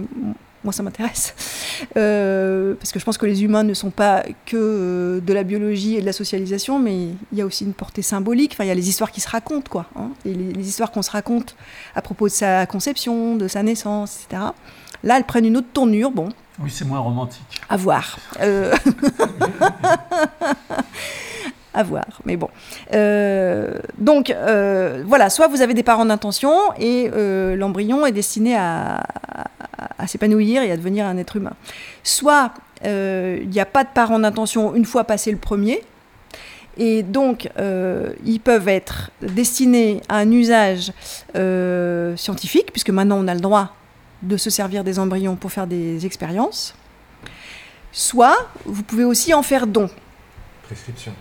moi 0.64 0.72
ça 0.72 0.82
m'intéresse 0.82 1.34
euh, 1.96 2.74
parce 2.74 2.90
que 2.90 2.98
je 2.98 3.04
pense 3.04 3.18
que 3.18 3.26
les 3.26 3.44
humains 3.44 3.62
ne 3.62 3.74
sont 3.74 3.90
pas 3.90 4.24
que 4.46 4.56
euh, 4.56 5.20
de 5.20 5.32
la 5.32 5.44
biologie 5.44 5.94
et 5.94 6.00
de 6.00 6.06
la 6.06 6.12
socialisation, 6.12 6.78
mais 6.78 7.08
il 7.32 7.38
y 7.38 7.40
a 7.40 7.46
aussi 7.46 7.64
une 7.64 7.74
portée 7.74 8.02
symbolique. 8.02 8.52
Enfin, 8.54 8.64
il 8.64 8.68
y 8.68 8.70
a 8.70 8.74
les 8.74 8.88
histoires 8.88 9.12
qui 9.12 9.20
se 9.20 9.28
racontent, 9.28 9.70
quoi. 9.70 9.86
Hein. 9.96 10.10
et 10.24 10.34
les, 10.34 10.68
histoires 10.68 10.90
qu'on 10.90 11.02
se 11.02 11.10
raconte 11.10 11.56
à 11.94 12.02
propos 12.02 12.26
de 12.26 12.32
sa 12.32 12.66
conception, 12.66 13.36
de 13.36 13.46
sa 13.48 13.62
naissance, 13.62 14.24
etc. 14.24 14.42
Là, 15.04 15.16
elles 15.16 15.24
prennent 15.24 15.46
une 15.46 15.56
autre 15.56 15.68
tournure. 15.72 16.10
Bon. 16.10 16.30
Oui, 16.58 16.70
c'est 16.70 16.84
moins 16.84 16.98
romantique. 16.98 17.62
À 17.68 17.76
voir. 17.76 18.18
Euh... 18.40 18.74
à 21.76 21.82
voir. 21.82 22.06
Mais 22.24 22.36
bon. 22.36 22.48
Euh, 22.94 23.78
donc, 23.98 24.30
euh, 24.30 25.04
voilà, 25.06 25.28
soit 25.30 25.46
vous 25.46 25.60
avez 25.60 25.74
des 25.74 25.82
parents 25.82 26.06
d'intention 26.06 26.54
et 26.78 27.10
euh, 27.14 27.54
l'embryon 27.54 28.06
est 28.06 28.12
destiné 28.12 28.56
à, 28.56 29.02
s'épanouir 30.06 30.62
et 30.62 30.72
à 30.72 30.76
devenir 30.76 31.04
un 31.06 31.16
être 31.18 31.36
humain. 31.36 31.52
Soit 32.02 32.52
il 32.84 33.48
n'y 33.48 33.60
a 33.60 33.66
pas 33.66 33.84
de 33.84 33.88
parents 33.92 34.18
d'intention 34.18 34.74
une 34.74 34.84
fois 34.84 35.04
passé 35.04 35.30
le 35.30 35.36
premier. 35.36 35.82
Et 36.78 37.02
donc, 37.02 37.48
ils 38.24 38.40
peuvent 38.40 38.68
être 38.68 39.10
destinés 39.22 40.00
à 40.08 40.18
un 40.18 40.30
usage 40.30 40.92
scientifique, 42.16 42.72
puisque 42.72 42.90
maintenant 42.90 43.18
on 43.18 43.28
a 43.28 43.34
le 43.34 43.40
droit 43.40 43.74
de 44.22 44.36
se 44.36 44.50
servir 44.50 44.84
des 44.84 44.98
embryons 44.98 45.36
pour 45.36 45.52
faire 45.52 45.66
des 45.66 46.06
expériences. 46.06 46.74
Soit, 47.92 48.36
vous 48.64 48.82
pouvez 48.82 49.04
aussi 49.04 49.34
en 49.34 49.42
faire 49.42 49.66
don. 49.66 49.88
Prescription. 50.62 51.12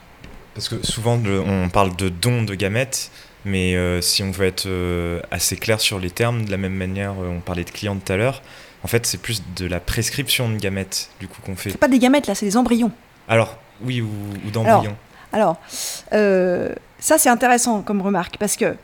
Parce 0.55 0.69
que 0.69 0.85
souvent, 0.85 1.19
on 1.21 1.67
parle 1.67 1.95
de 1.97 2.07
don 2.07 2.43
de 2.43 2.55
gamètes, 2.55 3.11
mais 3.43 3.75
euh, 3.75 3.99
si 3.99 4.23
on 4.23 4.31
veut 4.31 4.47
être 4.47 4.67
euh, 4.67 5.21
assez 5.29 5.57
clair 5.57 5.81
sur 5.81 5.99
les 5.99 6.09
termes, 6.09 6.45
de 6.45 6.51
la 6.51 6.55
même 6.55 6.73
manière, 6.73 7.11
euh, 7.11 7.29
on 7.29 7.41
parlait 7.41 7.65
de 7.65 7.69
clients 7.69 7.97
tout 7.97 8.11
à 8.11 8.15
l'heure, 8.15 8.41
en 8.81 8.87
fait, 8.87 9.05
c'est 9.05 9.17
plus 9.17 9.43
de 9.57 9.67
la 9.67 9.81
prescription 9.81 10.47
de 10.47 10.55
gamètes, 10.55 11.09
du 11.19 11.27
coup, 11.27 11.41
qu'on 11.45 11.57
fait. 11.57 11.71
C'est 11.71 11.77
pas 11.77 11.89
des 11.89 11.99
gamètes, 11.99 12.27
là, 12.27 12.35
c'est 12.35 12.45
des 12.45 12.55
embryons. 12.55 12.91
Alors, 13.27 13.57
oui, 13.81 13.99
ou, 14.01 14.09
d'embryons. 14.51 14.95
Alors, 15.33 15.57
ça, 16.09 17.17
c'est 17.17 17.29
intéressant 17.29 17.81
comme 17.81 18.01
remarque, 18.01 18.37
parce 18.37 18.55
que 18.55 18.77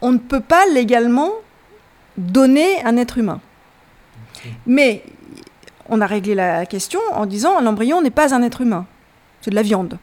on 0.00 0.10
ne 0.10 0.18
peut 0.18 0.40
pas 0.40 0.66
légalement 0.72 1.30
donner 2.18 2.82
un 2.84 2.96
être 2.96 3.18
humain. 3.18 3.40
Mais 4.66 5.04
on 5.88 6.00
a 6.00 6.06
réglé 6.06 6.34
la 6.34 6.66
question 6.66 7.00
en 7.12 7.26
disant 7.26 7.60
l'embryon 7.60 8.02
n'est 8.02 8.10
pas 8.10 8.34
un 8.34 8.42
être 8.42 8.62
humain, 8.62 8.86
c'est 9.40 9.50
de 9.50 9.54
la 9.54 9.62
viande. 9.62 9.98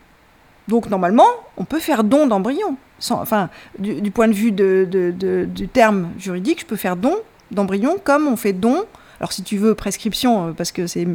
Donc 0.67 0.89
normalement, 0.89 1.27
on 1.55 1.65
peut 1.65 1.79
faire 1.79 2.03
don 2.03 2.27
d'embryon. 2.27 2.77
Enfin, 3.09 3.49
du, 3.79 4.11
point 4.11 4.27
de 4.27 4.33
vue 4.33 4.51
du 4.51 5.67
terme 5.67 6.09
juridique, 6.17 6.61
je 6.61 6.65
peux 6.65 6.75
faire 6.75 6.95
don 6.95 7.15
d'embryon 7.51 7.97
comme 8.03 8.27
on 8.27 8.35
fait 8.35 8.53
don. 8.53 8.85
Alors 9.19 9.31
si 9.31 9.43
tu 9.43 9.57
veux 9.57 9.73
prescription, 9.73 10.49
euh, 10.49 10.51
parce 10.51 10.71
que 10.71 10.85
c'est, 10.85 11.07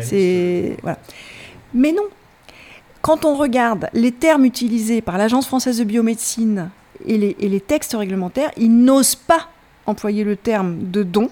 c'est 0.00 0.76
voilà. 0.82 0.98
Mais 1.74 1.92
non. 1.92 2.04
Quand 3.02 3.24
on 3.24 3.34
regarde 3.34 3.88
les 3.92 4.12
termes 4.12 4.44
utilisés 4.44 5.02
par 5.02 5.18
l'Agence 5.18 5.46
française 5.46 5.78
de 5.78 5.84
biomédecine 5.84 6.70
et 7.04 7.18
les, 7.18 7.36
et 7.40 7.48
les 7.48 7.60
textes 7.60 7.94
réglementaires, 7.94 8.52
ils 8.56 8.74
n'osent 8.74 9.16
pas 9.16 9.48
employer 9.86 10.24
le 10.24 10.36
terme 10.36 10.90
de 10.90 11.02
don. 11.02 11.28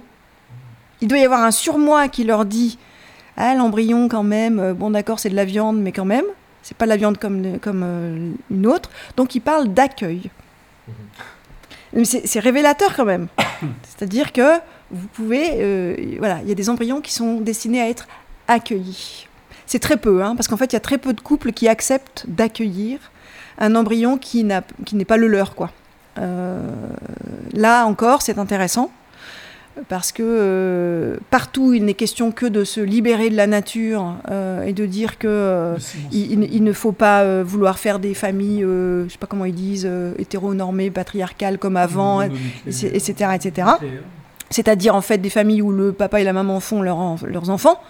Il 1.00 1.09
doit 1.09 1.18
y 1.18 1.24
avoir 1.24 1.42
un 1.42 1.52
surmoi 1.52 2.09
qui 2.09 2.24
leur 2.24 2.44
dit 2.44 2.78
ah, 3.37 3.55
l'embryon 3.55 4.09
quand 4.09 4.24
même, 4.24 4.59
euh, 4.59 4.74
bon 4.74 4.90
d'accord 4.90 5.18
c'est 5.18 5.31
de 5.31 5.37
la 5.37 5.44
viande 5.44 5.81
mais 5.81 5.92
quand 5.92 6.05
même. 6.05 6.26
C'est 6.62 6.77
pas 6.77 6.87
la 6.87 6.96
viande 6.96 7.18
comme, 7.18 7.59
comme 7.59 7.83
euh, 7.85 8.33
une 8.51 8.66
autre. 8.66 8.90
Donc 9.16 9.35
il 9.35 9.40
parle 9.40 9.68
d'accueil. 9.68 10.31
Mhm. 10.88 12.05
C'est 12.05 12.40
révélateur 12.40 12.94
quand 12.94 13.05
même. 13.05 13.29
C'est-à-dire 13.88 14.33
que 14.33 14.59
vous 14.90 15.09
pouvez, 15.09 15.55
euh, 15.57 16.16
voilà, 16.18 16.40
il 16.42 16.49
y 16.49 16.53
a 16.53 16.55
des 16.55 16.70
embryons 16.70 17.01
qui 17.01 17.12
sont 17.12 17.40
destinés 17.40 17.81
à 17.81 17.88
être 17.88 18.07
accueillis. 18.49 19.27
C'est 19.66 19.79
très 19.79 19.96
peu, 19.96 20.23
hein, 20.23 20.35
parce 20.37 20.49
qu'en 20.49 20.57
fait, 20.57 20.73
il 20.73 20.75
y 20.75 20.77
a 20.77 20.81
très 20.81 20.99
peu 20.99 21.12
de 21.12 21.20
couples 21.20 21.53
qui 21.53 21.68
acceptent 21.68 22.25
d'accueillir 22.29 22.99
un 23.59 23.75
embryon 23.75 24.18
qui 24.18 24.44
n'est 24.44 25.05
pas 25.05 25.16
le 25.16 25.27
leur, 25.27 25.55
quoi. 25.55 25.70
Euh, 26.18 26.68
là 27.53 27.87
encore, 27.87 28.23
c'est 28.23 28.38
intéressant 28.38 28.90
parce 29.88 30.12
que 30.12 30.22
euh, 30.24 31.16
partout 31.30 31.72
il 31.72 31.85
n'est 31.85 31.94
question 31.94 32.33
que 32.33 32.46
de 32.46 32.64
se 32.64 32.80
libérer 32.80 33.30
de 33.30 33.37
la 33.37 33.46
nature 33.46 34.16
euh, 34.30 34.64
et 34.64 34.72
de 34.72 34.85
dire 34.85 35.18
que 35.18 35.28
euh, 35.28 35.76
il, 36.12 36.62
ne 36.62 36.72
faut 36.72 36.92
pas 36.92 37.42
vouloir 37.42 37.78
faire 37.78 37.98
des 37.98 38.14
familles, 38.14 38.62
je 38.62 39.06
sais 39.09 39.18
pas 39.18 39.26
comment 39.26 39.44
ils 39.44 39.54
disent, 39.54 39.90
hétéronormées, 40.18 40.90
patriarcales 40.90 41.59
comme 41.59 41.76
avant, 41.76 42.22
etc., 42.22 43.12
etc. 43.35 43.68
C'est-à-dire 44.50 44.94
en 44.94 45.00
fait 45.00 45.18
des 45.18 45.30
familles 45.30 45.62
où 45.62 45.70
le 45.70 45.92
papa 45.92 46.20
et 46.20 46.24
la 46.24 46.33
maman 46.33 46.61
font 46.61 46.83
leurs 46.83 47.50
enfants. 47.50 47.80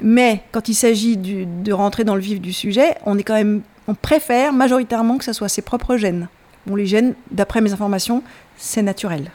Mais 0.00 0.42
quand 0.52 0.68
il 0.68 0.74
s'agit 0.74 1.16
de 1.16 1.72
rentrer 1.72 2.04
dans 2.04 2.14
le 2.14 2.20
vif 2.20 2.40
du 2.40 2.52
sujet, 2.52 2.94
on 3.06 3.16
est 3.16 3.22
quand 3.22 3.34
même, 3.34 3.62
on 3.88 3.94
préfère 3.94 4.52
majoritairement 4.52 5.16
que 5.16 5.24
ce 5.24 5.32
soit 5.32 5.48
ses 5.48 5.62
propres 5.62 5.96
gènes. 5.96 6.28
Bon, 6.66 6.74
les 6.74 6.86
gènes, 6.86 7.14
d'après 7.30 7.60
mes 7.60 7.72
informations, 7.72 8.22
c'est 8.58 8.82
naturel. 8.82 9.30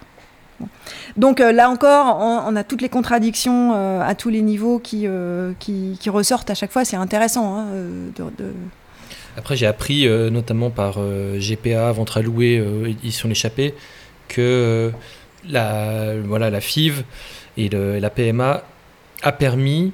Donc 1.18 1.40
euh, 1.40 1.52
là 1.52 1.70
encore, 1.70 2.18
on, 2.20 2.56
a 2.56 2.64
toutes 2.64 2.82
les 2.82 2.90
contradictions 2.90 3.74
euh, 3.74 4.02
à 4.02 4.16
tous 4.16 4.30
les 4.30 4.42
niveaux 4.42 4.80
qui, 4.80 5.04
euh, 5.06 5.54
qui, 5.60 5.98
ressortent 6.08 6.50
à 6.50 6.56
chaque 6.56 6.72
fois. 6.72 6.86
C'est 6.86 6.96
intéressant. 6.96 7.58
Hein, 7.58 7.66
Après, 9.38 9.56
j'ai 9.56 9.68
appris, 9.68 10.08
notamment 10.32 10.70
par 10.70 11.00
GPA, 11.38 11.92
Ventre 11.92 12.18
à 12.18 12.22
louer, 12.22 12.64
édition 12.88 13.30
l'échappée, 13.30 13.74
que 14.28 14.92
la, 15.48 16.14
voilà, 16.26 16.50
la 16.50 16.62
FIV 16.62 17.04
et 17.58 17.70
la 17.70 18.10
PMA 18.10 18.64
a 19.24 19.32
permis, 19.32 19.94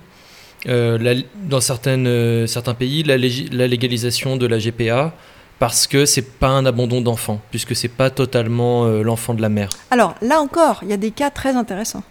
dans 0.65 1.62
certaines, 1.62 2.47
certains 2.47 2.73
pays, 2.73 3.03
la, 3.03 3.17
légalisation 3.17 4.38
de 4.38 4.47
la 4.47 4.58
GPA 4.58 5.13
parce 5.60 5.88
que 5.88 6.06
c'est 6.06 6.22
pas 6.39 6.50
un 6.50 6.65
abandon 6.65 7.02
d'enfant, 7.02 7.39
puisque 7.50 7.76
c'est 7.76 7.88
pas 7.88 8.10
totalement 8.10 8.86
euh, 8.86 9.02
l'enfant 9.02 9.34
de 9.34 9.41
la 9.41 9.50
mère. 9.50 9.70
Alors 9.91 10.15
là 10.22 10.39
encore, 10.39 10.80
il 10.84 10.89
y 10.89 10.93
a 10.93 10.98
des 10.98 11.12
cas 11.12 11.30
très 11.30 11.56
intéressants. 11.56 12.04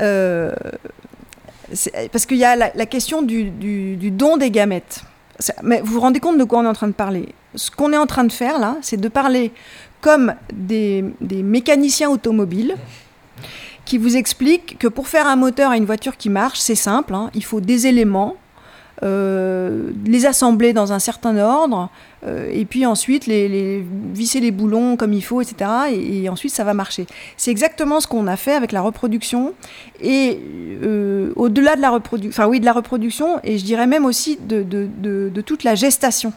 Euh, 0.00 0.52
parce 2.12 2.26
qu'il 2.26 2.36
y 2.36 2.44
a 2.44 2.56
la, 2.56 2.86
question 2.86 3.22
du, 3.22 3.50
don 4.10 4.36
des 4.36 4.50
gamètes. 4.50 5.02
Mais 5.62 5.80
vous 5.80 5.94
vous 5.94 6.00
rendez 6.00 6.20
compte 6.20 6.38
de 6.38 6.44
quoi 6.44 6.60
on 6.60 6.64
est 6.64 6.68
en 6.68 6.74
train 6.74 6.88
de 6.88 6.92
parler? 6.92 7.34
Ce 7.54 7.70
qu'on 7.70 7.92
est 7.92 7.98
en 7.98 8.06
train 8.06 8.24
de 8.24 8.32
faire 8.32 8.58
là, 8.58 8.76
c'est 8.82 9.00
de 9.00 9.08
parler 9.08 9.52
comme 10.00 10.34
des, 10.52 11.04
mécaniciens 11.30 12.10
automobiles 12.10 12.76
qui 13.84 13.98
vous 13.98 14.16
expliquent 14.16 14.78
que 14.78 14.88
pour 14.88 15.08
faire 15.08 15.26
un 15.26 15.36
moteur 15.36 15.70
à 15.70 15.76
une 15.76 15.84
voiture 15.84 16.16
qui 16.16 16.30
marche, 16.30 16.58
c'est 16.58 16.74
simple, 16.74 17.14
hein. 17.14 17.30
il 17.34 17.44
faut 17.44 17.60
des 17.60 17.86
éléments, 17.86 18.36
euh, 19.02 19.90
les 20.06 20.24
assembler 20.24 20.72
dans 20.72 20.92
un 20.92 20.98
certain 20.98 21.36
ordre, 21.36 21.90
et 22.26 22.64
puis 22.64 22.86
ensuite 22.86 23.26
les, 23.26 23.84
visser 24.12 24.40
les 24.40 24.50
boulons 24.50 24.96
comme 24.96 25.12
il 25.12 25.22
faut, 25.22 25.40
etc. 25.40 25.70
Et, 25.92 26.28
ensuite 26.28 26.52
ça 26.52 26.64
va 26.64 26.74
marcher. 26.74 27.06
C'est 27.36 27.50
exactement 27.50 28.00
ce 28.00 28.06
qu'on 28.06 28.26
a 28.26 28.36
fait 28.36 28.54
avec 28.54 28.72
la 28.72 28.80
reproduction, 28.80 29.54
et 30.00 30.38
euh, 30.82 31.32
au-delà 31.36 31.76
de 31.76 31.80
la 31.80 31.90
reproduction, 31.90 32.30
enfin 32.30 32.48
oui, 32.48 32.60
de 32.60 32.64
la 32.64 32.72
reproduction, 32.72 33.40
et 33.44 33.58
je 33.58 33.64
dirais 33.64 33.86
même 33.86 34.04
aussi 34.04 34.38
de, 34.40 35.40
toute 35.44 35.64
la 35.64 35.74
gestation. 35.74 36.32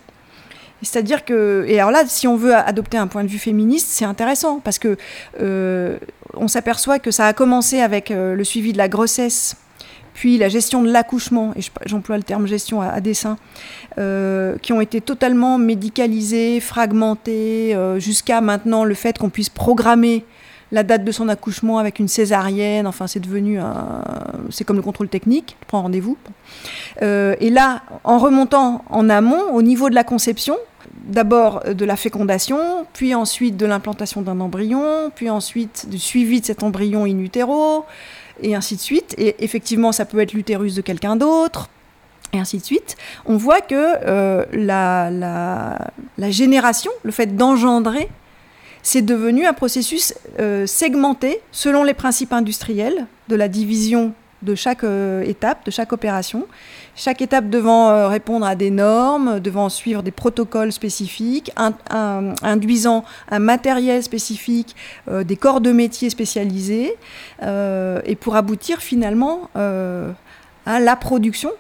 C'est-à-dire 0.83 1.25
que, 1.25 1.65
et 1.67 1.79
alors 1.79 1.91
là, 1.91 2.03
si 2.05 2.27
on 2.27 2.35
veut 2.35 2.53
adopter 2.53 2.97
un 2.97 3.07
point 3.07 3.23
de 3.23 3.29
vue 3.29 3.39
féministe, 3.39 3.87
c'est 3.89 4.05
intéressant 4.05 4.59
parce 4.63 4.79
que 4.79 4.97
on 5.39 6.47
s'aperçoit 6.47 6.99
que 6.99 7.11
ça 7.11 7.25
a 7.25 7.33
commencé 7.33 7.79
avec 7.79 8.09
le 8.09 8.43
suivi 8.43 8.73
de 8.73 8.77
la 8.77 8.87
grossesse 8.89 9.55
puis 10.17 10.39
la 10.39 10.49
gestion 10.49 10.81
de 10.81 10.89
l'accouchement, 10.89 11.53
et 11.55 11.61
j'emploie 11.85 12.17
le 12.17 12.23
terme 12.23 12.47
gestion 12.47 12.81
à, 12.81 12.99
dessein, 13.01 13.37
euh, 13.99 14.57
qui 14.63 14.73
ont 14.73 14.81
été 14.81 14.99
totalement 14.99 15.59
médicalisés, 15.59 16.59
fragmentés, 16.59 17.75
euh, 17.75 17.99
jusqu'à 17.99 18.41
maintenant 18.41 18.83
le 18.83 18.95
fait 18.95 19.19
qu'on 19.19 19.29
puisse 19.29 19.49
programmer 19.49 20.25
la 20.71 20.81
date 20.81 21.03
de 21.03 21.11
son 21.11 21.29
accouchement 21.29 21.77
avec 21.77 21.99
une 21.99 22.07
césarienne, 22.07 22.87
enfin 22.87 23.05
c'est 23.05 23.19
devenu 23.19 23.59
un... 23.59 24.01
c'est 24.49 24.63
comme 24.63 24.77
le 24.77 24.81
contrôle 24.81 25.07
technique, 25.07 25.55
tu 25.59 25.67
prends 25.67 25.83
rendez-vous. 25.83 26.17
Euh, 27.03 27.35
et 27.39 27.51
là, 27.51 27.83
en 28.03 28.17
remontant 28.17 28.83
en 28.89 29.11
amont, 29.11 29.53
au 29.53 29.61
niveau 29.61 29.87
de 29.87 29.95
la 29.95 30.03
conception, 30.03 30.57
d'abord 31.05 31.63
de 31.63 31.85
la 31.85 31.95
fécondation, 31.95 32.87
puis 32.91 33.13
ensuite 33.13 33.55
de 33.55 33.67
l'implantation 33.67 34.23
d'un 34.23 34.39
embryon, 34.39 35.11
puis 35.13 35.29
ensuite 35.29 35.87
du 35.87 35.99
suivi 35.99 36.41
de 36.41 36.45
cet 36.47 36.63
embryon 36.63 37.05
in 37.05 37.19
utero, 37.19 37.85
et 38.41 38.55
ainsi 38.55 38.75
de 38.75 38.81
suite. 38.81 39.15
Et 39.17 39.35
effectivement, 39.43 39.91
ça 39.91 40.05
peut 40.05 40.19
être 40.19 40.33
l'utérus 40.33 40.75
de 40.75 40.81
quelqu'un 40.81 41.15
d'autre, 41.15 41.69
et 42.33 42.39
ainsi 42.39 42.57
de 42.57 42.63
suite, 42.63 42.97
on 43.25 43.37
voit 43.37 43.61
que 43.61 43.75
euh, 43.75 44.45
la, 44.51 45.77
génération, 46.29 46.91
le 47.03 47.11
fait 47.11 47.35
d'engendrer, 47.35 48.09
c'est 48.83 49.01
devenu 49.01 49.45
un 49.45 49.53
processus 49.53 50.13
euh, 50.39 50.65
segmenté 50.65 51.41
selon 51.51 51.83
les 51.83 51.93
principes 51.93 52.33
industriels 52.33 53.05
de 53.27 53.35
la 53.35 53.47
division 53.47 54.13
de 54.41 54.55
chaque 54.55 54.83
euh, 54.83 55.23
étape, 55.23 55.65
de 55.65 55.71
chaque 55.71 55.93
opération. 55.93 56.47
Chaque 56.99 57.21
étape 57.21 57.49
devant 57.49 58.09
répondre 58.09 58.45
à 58.45 58.55
des 58.55 58.71
normes, 58.71 59.39
devant 59.39 59.69
suivre 59.69 60.01
des 60.01 60.11
protocoles 60.11 60.71
spécifiques, 60.71 61.51
induisant 62.41 63.05
un 63.29 63.39
matériel 63.39 64.01
spécifique, 64.01 64.75
des 65.07 65.37
corps 65.37 65.61
de 65.61 65.71
métier 65.71 66.09
spécialisés, 66.09 66.95
et 67.43 68.15
pour 68.19 68.35
aboutir 68.35 68.79
finalement 68.79 69.51
à 69.53 70.79
la 70.79 70.95
production 70.95 71.51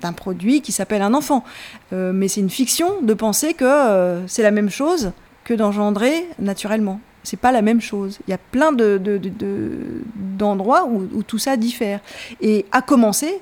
d'un 0.00 0.12
produit 0.12 0.60
qui 0.60 0.72
s'appelle 0.72 1.02
un 1.02 1.14
enfant. 1.14 1.44
Euh, 1.92 2.12
mais 2.12 2.28
c'est 2.28 2.40
une 2.40 2.50
fiction 2.50 3.00
de 3.02 3.14
penser 3.14 3.54
que 3.54 3.64
euh, 3.64 4.26
c'est 4.26 4.42
la 4.42 4.50
même 4.50 4.70
chose 4.70 5.12
que 5.44 5.54
d'engendrer 5.54 6.26
naturellement. 6.38 7.00
C'est 7.24 7.38
pas 7.38 7.52
la 7.52 7.62
même 7.62 7.80
chose. 7.80 8.18
Il 8.26 8.30
y 8.30 8.34
a 8.34 8.38
plein 8.38 8.72
d'endroits 8.72 10.82
de, 10.82 10.88
où, 10.88 11.08
où, 11.14 11.22
tout 11.22 11.38
ça 11.38 11.56
diffère. 11.56 12.00
Et 12.40 12.64
à 12.72 12.80
commencer 12.80 13.40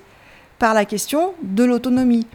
par 0.59 0.75
la 0.75 0.85
question 0.85 1.35
de 1.43 1.65
l'autonomie, 1.65 2.27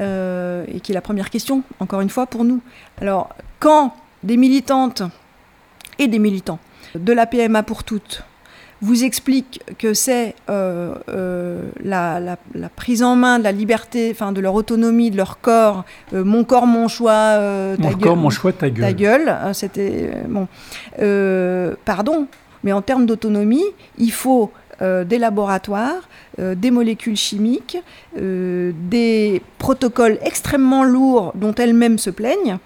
euh, 0.00 0.64
et 0.68 0.80
qui 0.80 0.92
est 0.92 0.94
la 0.94 1.02
première 1.02 1.30
question, 1.30 1.62
encore 1.78 2.00
une 2.00 2.08
fois, 2.08 2.26
pour 2.26 2.44
nous. 2.44 2.60
Alors, 3.00 3.30
quand 3.58 3.94
des 4.22 4.36
militantes 4.36 5.02
et 5.98 6.08
des 6.08 6.18
militants 6.18 6.58
de 6.94 7.12
la 7.12 7.26
PMA 7.26 7.62
pour 7.62 7.84
toutes 7.84 8.24
vous 8.82 9.04
explique 9.04 9.60
que 9.78 9.92
c'est 9.92 10.34
euh, 10.48 10.94
euh, 11.10 11.70
la, 11.84 12.38
prise 12.74 13.02
en 13.02 13.14
main 13.14 13.38
de 13.38 13.44
la 13.44 13.52
liberté, 13.52 14.08
enfin 14.10 14.32
de 14.32 14.40
leur 14.40 14.54
autonomie, 14.54 15.10
de 15.10 15.18
leur 15.18 15.38
corps, 15.40 15.84
mon 16.12 16.44
corps, 16.44 16.66
mon 16.66 16.88
choix, 16.88 17.36
ta 17.36 17.76
mon 17.78 17.92
corps, 17.92 18.16
mon 18.16 18.30
choix, 18.30 18.52
ta 18.52 18.70
gueule. 18.70 18.86
Ta 18.86 18.92
gueule, 18.94 19.36
c'était 19.52 20.14
bon. 20.26 20.48
pardon, 21.84 22.26
mais 22.64 22.72
en 22.72 22.80
termes 22.80 23.04
d'autonomie, 23.04 23.64
il 23.98 24.12
faut 24.12 24.50
des 24.80 25.18
laboratoires, 25.18 26.08
des 26.38 26.70
molécules 26.70 27.16
chimiques, 27.16 27.78
des 28.16 29.42
protocoles 29.58 30.18
extrêmement 30.22 30.84
lourds 30.84 31.32
dont 31.34 31.54
elles-mêmes 31.54 31.98
se 31.98 32.10
plaignent 32.10 32.58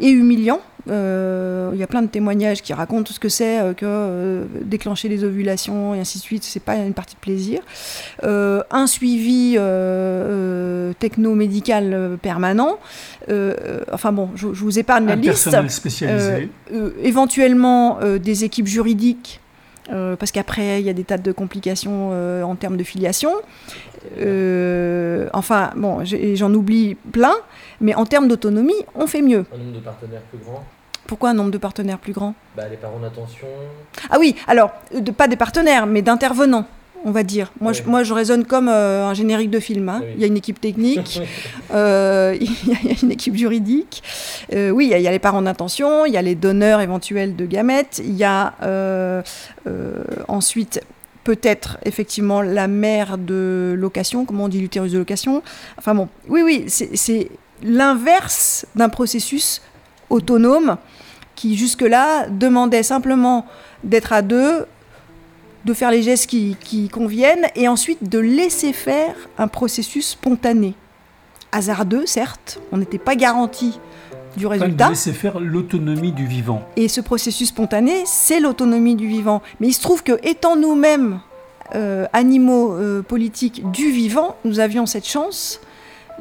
et 0.00 0.10
humiliants 0.10 0.60
euh, 0.90 1.70
il 1.72 1.78
y 1.78 1.82
a 1.82 1.86
plein 1.86 2.02
de 2.02 2.08
témoignages 2.08 2.62
qui 2.62 2.72
racontent 2.72 3.12
ce 3.12 3.18
que 3.18 3.28
c'est 3.28 3.58
euh, 3.58 3.72
que 3.72 3.86
euh, 3.86 4.44
déclencher 4.62 5.08
les 5.08 5.24
ovulations 5.24 5.94
et 5.94 6.00
ainsi 6.00 6.18
de 6.18 6.22
suite. 6.22 6.44
C'est 6.44 6.60
pas 6.60 6.76
une 6.76 6.92
partie 6.94 7.14
de 7.14 7.20
plaisir. 7.20 7.60
un 8.22 8.86
suivi 8.86 9.58
techno-médical 10.98 12.18
permanent. 12.20 12.78
enfin 13.92 14.12
bon, 14.12 14.30
je, 14.34 14.46
vous 14.46 14.78
épargne 14.78 15.06
la 15.06 15.16
liste. 15.16 15.44
Personnel 15.44 15.70
spécialisé. 15.70 16.48
éventuellement 17.02 17.98
des 18.22 18.44
équipes 18.44 18.66
juridiques. 18.66 19.40
Parce 19.88 20.32
qu'après, 20.32 20.80
il 20.80 20.86
y 20.86 20.90
a 20.90 20.92
des 20.94 21.04
tas 21.04 21.18
de 21.18 21.32
complications 21.32 22.10
en 22.42 22.54
termes 22.56 22.76
de 22.76 22.84
filiation. 22.84 23.32
enfin, 25.32 25.70
bon, 25.76 26.04
j'en 26.04 26.52
oublie 26.54 26.94
plein. 26.94 27.34
Mais 27.80 27.94
en 27.94 28.06
termes 28.06 28.28
d'autonomie, 28.28 28.72
on 28.94 29.06
fait 29.06 29.22
mieux. 29.22 29.44
Un 29.54 29.58
nombre 29.58 29.72
de 29.74 29.80
partenaires 29.80 30.22
plus 30.30 30.38
grand? 30.38 30.64
Pourquoi 31.06 31.30
un 31.30 31.34
nombre 31.34 31.50
de 31.50 31.58
partenaires 31.58 31.98
plus 31.98 32.12
grand? 32.12 32.34
Bah, 32.56 32.68
Les 32.70 32.76
parents 32.76 32.98
d'attention. 32.98 33.46
Ah 34.10 34.16
oui, 34.18 34.34
alors, 34.46 34.72
de, 34.98 35.10
pas 35.10 35.28
des 35.28 35.36
partenaires, 35.36 35.86
mais 35.86 36.00
d'intervenants 36.02 36.66
on 37.04 37.10
va 37.10 37.22
dire. 37.22 37.52
Moi, 37.60 37.72
je, 37.72 37.82
moi, 37.84 38.02
je 38.02 38.12
raisonne 38.12 38.44
comme 38.44 38.68
euh, 38.68 39.06
un 39.06 39.14
générique 39.14 39.50
de 39.50 39.60
film. 39.60 39.88
Hein. 39.88 40.02
Il 40.14 40.20
y 40.20 40.24
a 40.24 40.26
une 40.26 40.36
équipe 40.36 40.60
technique, 40.60 41.20
euh, 41.74 42.36
il, 42.40 42.50
y 42.68 42.72
a, 42.72 42.94
une 43.02 43.12
équipe 43.12 43.36
juridique. 43.36 44.02
Euh, 44.52 44.70
oui, 44.70 44.90
il 44.92 45.00
y, 45.00 45.06
a, 45.06 45.10
les 45.10 45.18
parents 45.18 45.42
d'intention, 45.42 46.06
il 46.06 46.12
y 46.12 46.16
a 46.16 46.22
les 46.22 46.34
donneurs 46.34 46.80
éventuels 46.80 47.36
de 47.36 47.46
gamètes, 47.46 48.00
il 48.04 48.14
y 48.14 48.24
a 48.24 48.54
ensuite 50.28 50.80
peut-être 51.22 51.78
effectivement 51.84 52.42
la 52.42 52.68
mère 52.68 53.16
de 53.16 53.74
location, 53.78 54.24
comment 54.24 54.44
on 54.44 54.48
dit 54.48 54.60
l'utérus 54.60 54.92
de 54.92 54.98
location. 54.98 55.42
Enfin 55.78 55.94
bon, 55.94 56.08
oui, 56.28 56.42
oui, 56.42 56.64
c'est 56.68 57.30
l'inverse 57.62 58.66
d'un 58.74 58.88
processus 58.88 59.62
autonome 60.10 60.76
qui 61.34 61.56
jusque-là 61.56 62.28
demandait 62.28 62.82
simplement 62.82 63.46
d'être 63.82 64.12
à 64.12 64.22
deux, 64.22 64.66
de 65.64 65.74
faire 65.74 65.90
les 65.90 66.02
gestes 66.02 66.26
qui, 66.26 66.88
conviennent 66.92 67.46
et 67.54 67.68
ensuite 67.68 68.08
de 68.08 68.18
laisser 68.18 68.72
faire 68.72 69.14
un 69.38 69.48
processus 69.48 70.08
spontané. 70.08 70.74
Hasardeux, 71.52 72.06
certes, 72.06 72.60
on 72.72 72.78
n'était 72.78 72.98
pas 72.98 73.16
garanti 73.16 73.78
du 74.36 74.46
résultat. 74.46 74.86
De 74.86 74.90
laisser 74.90 75.12
faire 75.12 75.40
l'autonomie 75.40 76.12
du 76.12 76.26
vivant. 76.26 76.62
Et 76.76 76.88
ce 76.88 77.00
processus 77.00 77.48
spontané, 77.48 78.02
c'est 78.06 78.40
l'autonomie 78.40 78.96
du 78.96 79.06
vivant. 79.06 79.42
Mais 79.60 79.68
il 79.68 79.72
se 79.72 79.80
trouve 79.80 80.02
que, 80.02 80.18
étant 80.22 80.56
nous-mêmes 80.56 81.20
euh, 81.74 82.06
animaux 82.12 82.74
euh, 82.74 83.02
politiques 83.02 83.70
du 83.70 83.90
vivant, 83.90 84.36
nous 84.44 84.60
avions 84.60 84.86
cette 84.86 85.06
chance 85.06 85.60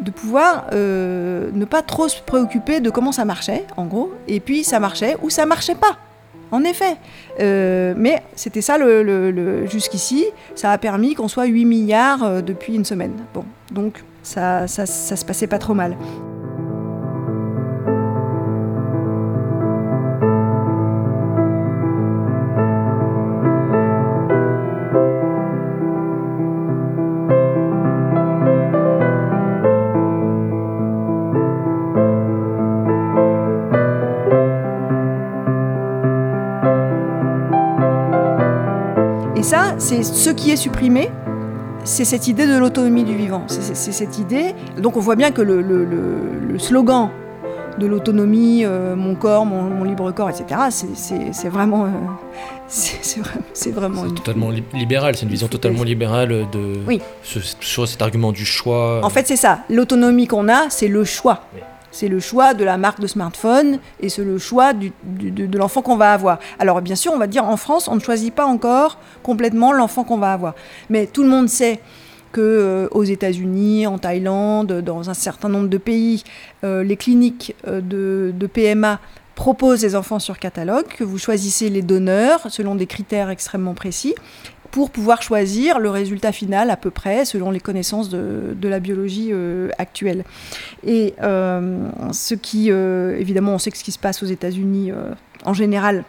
de 0.01 0.11
pouvoir 0.11 0.67
euh, 0.73 1.49
ne 1.53 1.65
pas 1.65 1.81
trop 1.81 2.07
se 2.07 2.21
préoccuper 2.21 2.79
de 2.79 2.89
comment 2.89 3.11
ça 3.11 3.25
marchait, 3.25 3.65
en 3.77 3.85
gros, 3.85 4.11
et 4.27 4.39
puis 4.39 4.63
ça 4.63 4.79
marchait 4.79 5.17
ou 5.21 5.29
ça 5.29 5.45
marchait 5.45 5.75
pas. 5.75 5.97
En 6.53 6.63
effet. 6.63 6.97
Euh, 7.39 7.95
mais 7.97 8.21
c'était 8.35 8.61
ça 8.61 8.77
le, 8.77 9.65
jusqu'ici. 9.65 10.23
Ça 10.53 10.71
a 10.71 10.77
permis 10.77 11.15
qu'on 11.15 11.27
soit 11.27 11.45
8 11.45 11.65
milliards 11.65 12.23
euh, 12.23 12.41
depuis 12.41 12.75
une 12.75 12.85
semaine. 12.85 13.13
Bon, 13.33 13.43
donc 13.71 14.03
ça, 14.21 14.67
ça, 14.67 14.85
ça 14.85 15.15
se 15.15 15.25
passait 15.25 15.47
pas 15.47 15.57
trop 15.57 15.73
mal. 15.73 15.97
C'est 39.77 40.03
ce 40.03 40.29
qui 40.29 40.51
est 40.51 40.55
supprimé, 40.55 41.09
c'est 41.83 42.05
cette 42.05 42.27
idée 42.27 42.47
de 42.47 42.57
l'autonomie 42.57 43.03
du 43.03 43.15
vivant. 43.15 43.43
C'est 43.47 43.91
cette 43.91 44.19
idée. 44.19 44.53
Donc 44.77 44.97
on 44.97 44.99
voit 44.99 45.15
bien 45.15 45.31
que 45.31 45.41
le, 45.41 46.57
slogan 46.57 47.09
de 47.79 47.87
l'autonomie, 47.87 48.63
euh, 48.65 48.95
mon 48.95 49.15
corps, 49.15 49.47
mon, 49.47 49.83
libre 49.83 50.11
corps, 50.11 50.29
etc., 50.29 50.45
c'est 50.69 51.49
vraiment. 51.49 51.87
c'est 52.67 53.71
vraiment. 53.71 54.03
totalement 54.11 54.51
libéral, 54.73 55.15
c'est 55.15 55.23
une 55.23 55.31
vision 55.31 55.47
totalement 55.47 55.83
libérale 55.83 56.45
de. 56.51 56.79
Oui. 56.87 57.01
sur 57.23 57.87
cet 57.87 58.01
argument 58.01 58.31
du 58.31 58.45
choix. 58.45 59.03
En 59.03 59.09
fait, 59.09 59.27
c'est 59.27 59.35
ça. 59.35 59.59
L'autonomie 59.69 60.27
qu'on 60.27 60.49
a, 60.49 60.69
c'est 60.69 60.87
le 60.87 61.03
choix. 61.03 61.41
C'est 61.93 62.07
le 62.07 62.19
choix 62.19 62.55
de 62.55 62.65
la 62.65 62.77
marque 62.77 62.99
de 62.99 63.05
smartphone 63.05 63.77
et 63.99 64.09
c'est 64.09 64.23
le 64.23 64.39
choix 64.39 64.73
de, 64.73 65.57
l'enfant 65.57 65.83
qu'on 65.83 65.95
va 65.95 66.11
avoir. 66.11 66.39
Alors 66.57 66.81
bien 66.81 66.95
sûr, 66.95 67.13
on 67.13 67.19
va 67.19 67.27
dire 67.27 67.45
en 67.45 67.55
France, 67.55 67.87
on 67.87 67.95
ne 67.95 67.99
choisit 67.99 68.33
pas 68.33 68.45
encore 68.45 68.97
complètement 69.21 69.71
l'enfant 69.71 70.03
qu'on 70.03 70.17
va 70.17 70.33
avoir. 70.33 70.55
Mais 70.89 71.05
tout 71.05 71.21
le 71.21 71.29
monde 71.29 71.47
sait 71.47 71.79
que 72.31 72.89
euh, 72.91 73.03
États-Unis, 73.03 73.85
en 73.85 73.99
Thaïlande, 73.99 74.81
dans 74.81 75.11
un 75.11 75.13
certain 75.13 75.49
nombre 75.49 75.69
de 75.69 75.77
pays, 75.77 76.23
euh, 76.63 76.83
les 76.83 76.97
cliniques 76.97 77.55
euh, 77.67 77.79
de, 77.79 78.47
PMA 78.47 78.99
proposent 79.35 79.81
des 79.81 79.95
enfants 79.95 80.19
sur 80.19 80.39
catalogue, 80.39 80.87
que 80.87 81.03
vous 81.03 81.19
choisissez 81.19 81.69
les 81.69 81.83
donneurs 81.83 82.41
selon 82.49 82.75
des 82.75 82.87
critères 82.87 83.29
extrêmement 83.29 83.75
précis 83.75 84.15
pour 84.73 84.89
pouvoir 84.89 85.21
choisir 85.21 85.77
le 85.77 85.91
résultat 85.91 86.31
final 86.31 86.71
à 86.71 86.77
peu 86.77 86.89
près 86.89 87.25
selon 87.25 87.51
les 87.51 87.59
connaissances 87.59 88.09
de, 88.09 88.67
la 88.67 88.79
biologie 88.79 89.29
euh, 89.31 89.69
actuelle. 89.77 90.25
Et 90.83 91.13
euh, 91.21 91.89
ce 92.11 92.33
qui, 92.33 92.71
euh, 92.71 93.15
évidemment, 93.19 93.53
on 93.53 93.59
sait 93.59 93.69
que 93.69 93.77
ce 93.77 93.83
qui 93.83 93.91
se 93.91 93.99
passe 93.99 94.23
aux 94.23 94.25
États-Unis 94.25 94.91
en 95.45 95.53
général 95.53 96.03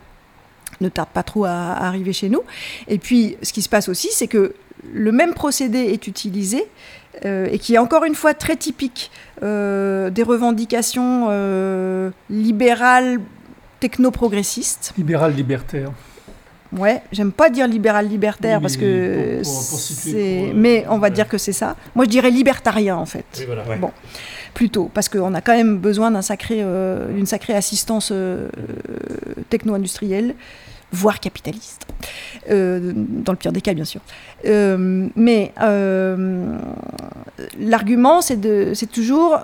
ne 0.80 0.88
tarde 0.88 1.10
pas 1.12 1.22
trop 1.22 1.44
à, 1.44 1.50
arriver 1.52 2.14
chez 2.14 2.30
nous. 2.30 2.40
Et 2.88 2.96
puis, 2.96 3.36
ce 3.42 3.52
qui 3.52 3.60
se 3.60 3.68
passe 3.68 3.90
aussi, 3.90 4.08
c'est 4.12 4.28
que 4.28 4.54
le 4.94 5.12
même 5.12 5.34
procédé 5.34 5.80
est 5.80 6.06
utilisé 6.06 6.64
et 7.22 7.58
qui 7.58 7.74
est 7.74 7.78
encore 7.78 8.04
une 8.04 8.14
fois 8.14 8.32
très 8.32 8.56
typique 8.56 9.10
des 9.42 10.22
revendications 10.26 11.28
libérales 12.30 13.20
techno-progressistes. 13.80 14.94
Libérales 14.96 15.34
libertaires. 15.34 15.92
Ouais, 16.76 17.02
j'aime 17.12 17.32
pas 17.32 17.50
dire 17.50 17.68
libéral 17.68 18.08
libertaire 18.08 18.60
parce 18.60 18.76
que 18.76 19.40
c'est, 19.44 20.52
mais 20.54 20.84
on 20.88 20.98
va 20.98 21.10
dire 21.10 21.28
que 21.28 21.38
c'est 21.38 21.52
ça. 21.52 21.76
Moi, 21.94 22.04
je 22.04 22.10
dirais 22.10 22.30
libertarien 22.30 22.96
en 22.96 23.06
fait. 23.06 23.46
Bon, 23.80 23.90
plutôt 24.54 24.90
parce 24.92 25.08
qu'on 25.08 25.34
a 25.34 25.40
quand 25.40 25.56
même 25.56 25.78
besoin 25.78 26.10
d'un 26.10 26.22
sacré, 26.22 26.58
euh, 26.60 27.12
d'une 27.12 27.26
sacrée 27.26 27.54
assistance 27.54 28.10
euh, 28.12 28.48
techno-industrielle. 29.50 30.34
voire 30.92 31.18
capitaliste, 31.20 31.86
dans 32.48 33.32
le 33.32 33.36
pire 33.36 33.52
des 33.52 33.60
cas 33.60 33.74
bien 33.74 33.84
sûr. 33.84 34.00
mais 34.44 35.52
l'argument, 37.58 38.20
c'est 38.20 38.90
toujours, 38.90 39.38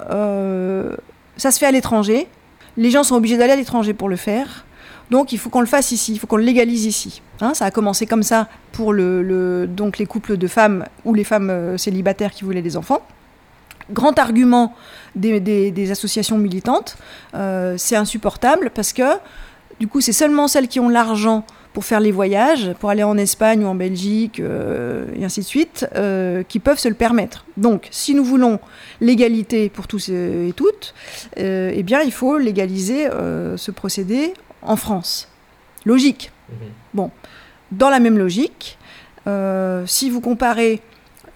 ça 1.37 1.51
se 1.51 1.59
fait 1.59 1.67
à 1.67 1.73
l'étranger, 1.73 2.27
les 2.77 2.91
gens 2.91 3.03
sont 3.03 3.15
obligés 3.15 3.37
d'aller 3.37 3.53
à 3.53 3.57
l'étranger 3.57 3.95
pour 3.95 4.09
le 4.09 4.17
faire, 4.17 4.65
donc 5.11 5.33
il 5.33 5.39
faut 5.39 5.51
qu'on 5.51 5.61
le 5.61 5.67
fasse 5.67 5.91
ici, 5.91 6.13
il 6.13 6.19
faut 6.19 6.27
qu'on 6.27 6.37
le 6.37 6.45
légalise 6.45 6.87
ici. 6.87 7.21
Hein, 7.41 7.55
ça 7.55 7.67
a 7.67 7.71
commencé 7.71 8.07
comme 8.07 8.23
ça 8.23 8.49
pour 8.73 8.95
donc 8.95 9.99
les 9.99 10.07
couples 10.07 10.37
de 10.37 10.47
femmes 10.47 10.85
ou 11.05 11.15
les 11.15 11.25
femmes 11.25 11.51
euh, 11.51 11.77
célibataires 11.77 12.31
qui 12.31 12.45
voulaient 12.45 12.63
des 12.63 12.77
enfants. 12.77 13.03
Grand 13.91 14.19
argument 14.21 14.75
des, 15.17 15.91
associations 15.91 16.39
militantes, 16.39 16.97
euh, 17.35 17.75
c'est 17.77 17.97
insupportable 17.97 18.71
parce 18.73 18.93
que 18.93 19.03
du 19.81 19.89
coup 19.89 20.01
c'est 20.01 20.13
seulement 20.13 20.47
celles 20.47 20.69
qui 20.69 20.79
ont 20.79 20.89
l'argent 20.89 21.45
pour 21.73 21.85
faire 21.85 21.99
les 21.99 22.13
voyages, 22.13 22.73
pour 22.79 22.91
aller 22.91 23.03
en 23.03 23.17
Espagne 23.17 23.65
ou 23.65 23.69
en 23.69 23.77
Belgique, 23.77 24.39
euh, 24.41 25.07
et 25.17 25.25
ainsi 25.25 25.41
de 25.41 25.45
suite, 25.45 25.87
qui 26.49 26.59
peuvent 26.59 26.81
se 26.81 26.89
le 26.89 26.97
permettre. 26.97 27.45
Donc, 27.57 27.87
si 27.93 28.13
nous 28.17 28.25
voulons 28.25 28.59
l'égalité 29.01 29.69
pour 29.69 29.87
tous 29.87 30.09
et 30.09 30.53
toutes, 30.57 30.95
eh 31.37 31.83
bien, 31.85 32.01
il 32.01 32.11
faut 32.11 32.39
légaliser 32.39 33.07
ce 33.57 33.71
procédé 33.71 34.35
en 34.63 34.77
France. 34.77 35.29
Logique. 35.85 36.31
Mhm. 36.49 36.57
Bon, 36.95 37.11
dans 37.73 37.91
la 37.91 38.01
même 38.01 38.19
logique, 38.19 38.79
euh, 39.27 39.85
si 39.87 40.11
vous 40.11 40.21
comparez 40.21 40.81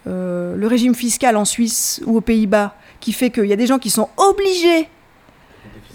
euh, 0.06 0.56
le 0.56 0.66
régime 0.66 0.94
fiscal 0.94 1.36
en 1.36 1.44
Suisse 1.44 2.02
ou 2.06 2.16
aux 2.16 2.20
Pays-Bas, 2.20 2.74
qui 3.00 3.12
fait 3.12 3.30
qu'il 3.30 3.46
y 3.46 3.52
a 3.52 3.56
des 3.56 3.66
gens 3.66 3.78
qui 3.78 3.90
sont 3.90 4.08
obligés 4.16 4.88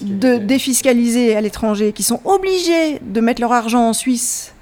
de 0.02 0.38
défiscaliser 0.38 1.36
à 1.36 1.42
l'étranger, 1.42 1.92
qui 1.92 2.04
sont 2.04 2.22
obligés 2.24 3.00
de 3.02 3.22
mettre 3.22 3.42
leur 3.42 3.52
argent 3.52 3.90
en 3.90 3.94
Suisse 3.94 4.54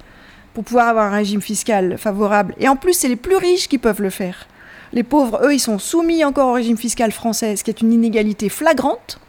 pour 0.54 0.64
pouvoir 0.64 0.88
avoir 0.88 1.12
un 1.12 1.16
régime 1.16 1.40
fiscal 1.40 1.96
favorable. 1.98 2.54
Et 2.58 2.68
en 2.68 2.76
plus, 2.76 2.94
c'est 2.94 3.08
les 3.08 3.16
plus 3.16 3.36
riches 3.36 3.68
qui 3.68 3.78
peuvent 3.78 4.02
le 4.02 4.10
faire. 4.10 4.48
Les 4.92 5.02
pauvres, 5.02 5.40
eux, 5.44 5.54
ils 5.54 5.60
sont 5.60 5.78
soumis 5.78 6.24
encore 6.24 6.48
au 6.48 6.52
régime 6.54 6.76
fiscal 6.76 7.12
français, 7.12 7.56
ce 7.56 7.62
qui 7.62 7.70
est 7.70 7.80
une 7.80 7.92
inégalité 7.92 8.48
flagrante. 8.48 9.20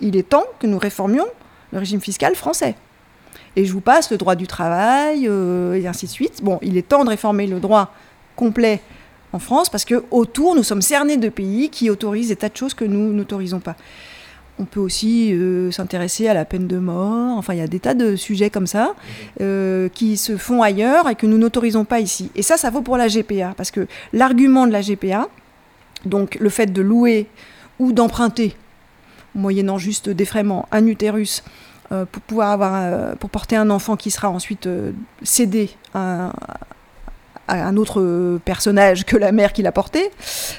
Il 0.00 0.16
est 0.16 0.28
temps 0.28 0.44
que 0.58 0.66
nous 0.66 0.78
réformions 0.78 1.26
le 1.72 1.78
régime 1.78 2.00
fiscal 2.00 2.34
français. 2.34 2.74
Et 3.56 3.64
je 3.64 3.72
vous 3.72 3.80
passe 3.80 4.10
le 4.10 4.16
droit 4.16 4.34
du 4.34 4.46
travail, 4.46 5.26
euh, 5.28 5.74
et 5.74 5.86
ainsi 5.86 6.06
de 6.06 6.10
suite. 6.10 6.42
Bon, 6.42 6.58
il 6.62 6.76
est 6.76 6.88
temps 6.88 7.04
de 7.04 7.10
réformer 7.10 7.46
le 7.46 7.60
droit 7.60 7.92
complet 8.36 8.80
en 9.32 9.38
France, 9.38 9.68
parce 9.68 9.84
que 9.84 10.04
autour, 10.10 10.54
nous 10.54 10.62
sommes 10.62 10.82
cernés 10.82 11.16
de 11.16 11.28
pays 11.28 11.70
qui 11.70 11.90
autorisent 11.90 12.28
des 12.28 12.36
tas 12.36 12.48
de 12.48 12.56
choses 12.56 12.74
que 12.74 12.84
nous 12.84 13.12
n'autorisons 13.12 13.60
pas. 13.60 13.76
On 14.58 14.64
peut 14.64 14.80
aussi 14.80 15.32
euh, 15.32 15.70
s'intéresser 15.70 16.28
à 16.28 16.34
la 16.34 16.44
peine 16.44 16.66
de 16.66 16.78
mort. 16.78 17.36
Enfin, 17.38 17.54
il 17.54 17.58
y 17.58 17.62
a 17.62 17.66
des 17.66 17.80
tas 17.80 17.94
de 17.94 18.16
sujets 18.16 18.50
comme 18.50 18.66
ça 18.66 18.94
euh, 19.40 19.88
qui 19.88 20.18
se 20.18 20.36
font 20.36 20.62
ailleurs 20.62 21.08
et 21.08 21.14
que 21.14 21.26
nous 21.26 21.38
n'autorisons 21.38 21.84
pas 21.84 22.00
ici. 22.00 22.30
Et 22.34 22.42
ça, 22.42 22.58
ça 22.58 22.68
vaut 22.68 22.82
pour 22.82 22.98
la 22.98 23.08
GPA. 23.08 23.54
Parce 23.56 23.70
que 23.70 23.86
l'argument 24.12 24.66
de 24.66 24.72
la 24.72 24.82
GPA, 24.82 25.28
donc 26.04 26.36
le 26.38 26.50
fait 26.50 26.66
de 26.66 26.82
louer 26.82 27.26
ou 27.78 27.92
d'emprunter 27.92 28.54
moyennant 29.34 29.78
juste 29.78 30.08
défraiement, 30.08 30.66
un 30.70 30.86
utérus 30.86 31.42
euh, 31.92 32.06
pour 32.10 32.22
pouvoir 32.22 32.52
avoir 32.52 32.72
euh, 32.74 33.14
pour 33.16 33.28
porter 33.28 33.56
un 33.56 33.68
enfant 33.68 33.96
qui 33.96 34.10
sera 34.10 34.30
ensuite 34.30 34.66
euh, 34.66 34.92
cédé 35.22 35.70
à, 35.94 36.32
un 37.48 37.76
autre 37.76 38.38
personnage 38.46 39.04
que 39.04 39.16
la 39.16 39.30
mère 39.30 39.52
qui 39.52 39.62
l'a 39.62 39.72
porté. 39.72 40.10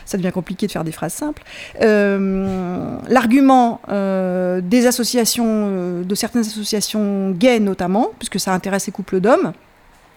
Ça 0.05 0.17
devient 0.17 0.31
compliqué 0.31 0.67
de 0.67 0.71
faire 0.71 0.83
des 0.83 0.91
phrases 0.91 1.13
simples. 1.13 1.41
L'argument 1.79 3.81
des 3.89 4.85
associations, 4.85 6.01
de 6.01 6.15
certaines 6.15 6.41
associations 6.41 7.31
gays 7.31 7.61
notamment, 7.61 8.11
puisque 8.19 8.39
ça 8.39 8.53
intéresse 8.53 8.85
les 8.85 8.91
couples 8.91 9.21
d'hommes, 9.21 9.53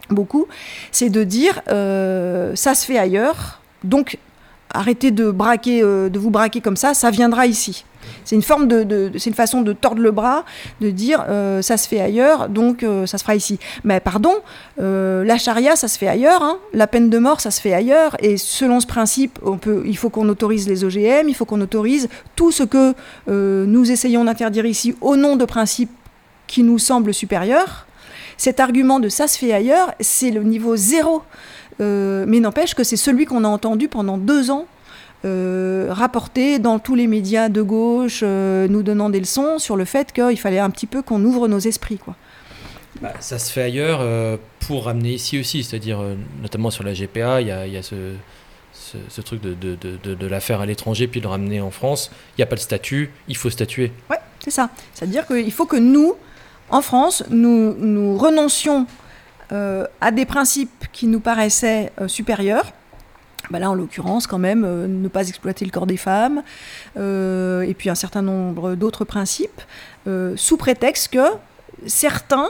beaucoup, 0.09 0.45
c'est 0.91 1.09
de 1.09 1.23
dire 1.23 1.61
ça 1.65 2.75
se 2.75 2.85
fait 2.85 2.99
ailleurs, 2.99 3.61
donc 3.83 4.19
arrêtez 4.73 5.11
de 5.11 5.31
braquer, 5.31 5.81
de 5.81 6.19
vous 6.19 6.29
braquer 6.29 6.61
comme 6.61 6.77
ça, 6.77 6.93
ça 6.93 7.09
viendra 7.11 7.45
ici. 7.45 7.85
C'est 8.25 8.35
une 8.35 8.41
forme 8.41 8.67
de, 8.67 9.11
c'est 9.17 9.29
une 9.29 9.35
façon 9.35 9.61
de 9.61 9.73
tordre 9.73 10.01
le 10.01 10.11
bras, 10.11 10.45
de 10.81 10.89
dire 10.89 11.23
euh, 11.29 11.61
ça 11.61 11.77
se 11.77 11.87
fait 11.87 11.99
ailleurs, 11.99 12.49
donc 12.49 12.83
euh, 12.83 13.05
ça 13.05 13.17
se 13.17 13.23
fera 13.23 13.35
ici. 13.35 13.59
Mais 13.83 13.99
pardon, 13.99 14.33
euh, 14.79 15.23
la 15.23 15.37
charia, 15.37 15.75
ça 15.75 15.87
se 15.87 15.97
fait 15.97 16.07
ailleurs, 16.07 16.41
hein. 16.41 16.57
la 16.73 16.87
peine 16.87 17.09
de 17.09 17.17
mort, 17.17 17.41
ça 17.41 17.51
se 17.51 17.61
fait 17.61 17.73
ailleurs, 17.73 18.15
et 18.19 18.37
selon 18.37 18.79
ce 18.79 18.87
principe, 18.87 19.39
il 19.85 19.97
faut 19.97 20.09
qu'on 20.09 20.27
autorise 20.29 20.67
les 20.67 20.83
OGM, 20.83 21.29
il 21.29 21.35
faut 21.35 21.45
qu'on 21.45 21.61
autorise 21.61 22.09
tout 22.35 22.51
ce 22.51 22.63
que 22.63 22.93
nous 23.27 23.91
essayons 23.91 24.25
d'interdire 24.25 24.65
ici 24.65 24.95
au 25.01 25.15
nom 25.15 25.35
de 25.35 25.45
principes 25.45 25.91
qui 26.47 26.63
nous 26.63 26.79
semblent 26.79 27.13
supérieurs. 27.13 27.85
Cet 28.37 28.59
argument 28.59 28.99
de 28.99 29.09
ça 29.09 29.27
se 29.27 29.37
fait 29.37 29.51
ailleurs, 29.51 29.93
c'est 29.99 30.29
le 30.29 30.43
niveau 30.43 30.75
zéro. 30.75 31.23
Mais 31.79 32.39
n'empêche 32.39 32.73
que 32.73 32.83
c'est 32.83 32.97
celui 32.97 33.25
qu'on 33.25 33.43
a 33.43 33.47
entendu 33.47 33.87
pendant 33.87 34.17
deux 34.17 34.51
ans 34.51 34.65
euh, 35.25 35.87
rapporté 35.89 36.59
dans 36.59 36.77
tous 36.77 36.93
les 36.93 37.07
médias 37.07 37.49
de 37.49 37.63
gauche, 37.63 38.19
euh, 38.21 38.67
nous 38.67 38.83
donnant 38.83 39.09
des 39.09 39.19
leçons 39.19 39.57
sur 39.57 39.75
le 39.75 39.83
fait 39.83 40.13
qu'il 40.13 40.37
fallait 40.37 40.59
un 40.59 40.69
petit 40.69 40.85
peu 40.85 41.01
qu'on 41.01 41.23
ouvre 41.23 41.47
nos 41.47 41.57
esprits. 41.57 41.97
Quoi. 41.97 42.15
Bah, 43.01 43.13
ça 43.19 43.39
se 43.39 43.51
fait 43.51 43.63
ailleurs 43.63 43.99
euh, 44.01 44.37
pour 44.59 44.85
ramener 44.85 45.13
ici 45.13 45.39
aussi, 45.39 45.63
c'est-à-dire 45.63 45.99
notamment 46.41 46.69
sur 46.69 46.83
la 46.83 46.93
GPA, 46.93 47.41
il 47.41 47.47
y 47.47 47.51
a, 47.51 47.81
ce, 47.81 47.95
ce, 49.09 49.21
truc 49.21 49.41
de, 49.41 49.55
de, 49.55 49.75
de, 49.75 50.13
de 50.13 50.27
la 50.27 50.39
faire 50.39 50.61
à 50.61 50.67
l'étranger 50.67 51.07
puis 51.07 51.19
de 51.19 51.25
le 51.25 51.31
ramener 51.31 51.61
en 51.61 51.71
France. 51.71 52.11
Il 52.37 52.41
n'y 52.41 52.43
a 52.43 52.47
pas 52.47 52.55
de 52.55 52.61
statut, 52.61 53.11
il 53.27 53.37
faut 53.37 53.49
statuer. 53.49 53.91
Ouais, 54.11 54.19
c'est 54.39 54.51
ça. 54.51 54.69
C'est-à-dire 54.93 55.25
qu'il 55.25 55.51
faut 55.51 55.65
que 55.65 55.77
nous, 55.77 56.13
en 56.69 56.81
France, 56.83 57.23
nous, 57.31 57.73
nous 57.73 58.17
renoncions 58.19 58.85
à 59.51 60.11
des 60.11 60.25
principes 60.25 60.85
qui 60.91 61.07
nous 61.07 61.19
paraissaient 61.19 61.91
supérieurs 62.07 62.73
bah 63.49 63.59
là, 63.59 63.69
en 63.69 63.75
l'occurrence, 63.75 64.27
quand 64.27 64.39
même, 64.39 64.65
euh, 64.65 64.87
ne 64.87 65.07
pas 65.07 65.27
exploiter 65.27 65.63
le 65.63 65.71
corps 65.71 65.87
des 65.87 65.97
femmes, 65.97 66.43
euh, 66.97 67.61
et 67.61 67.73
puis 67.73 67.89
un 67.89 67.95
certain 67.95 68.21
nombre 68.21 68.75
d'autres 68.75 69.05
principes, 69.05 69.61
euh, 70.07 70.33
sous 70.35 70.57
prétexte 70.57 71.13
que 71.13 71.25
certains, 71.85 72.49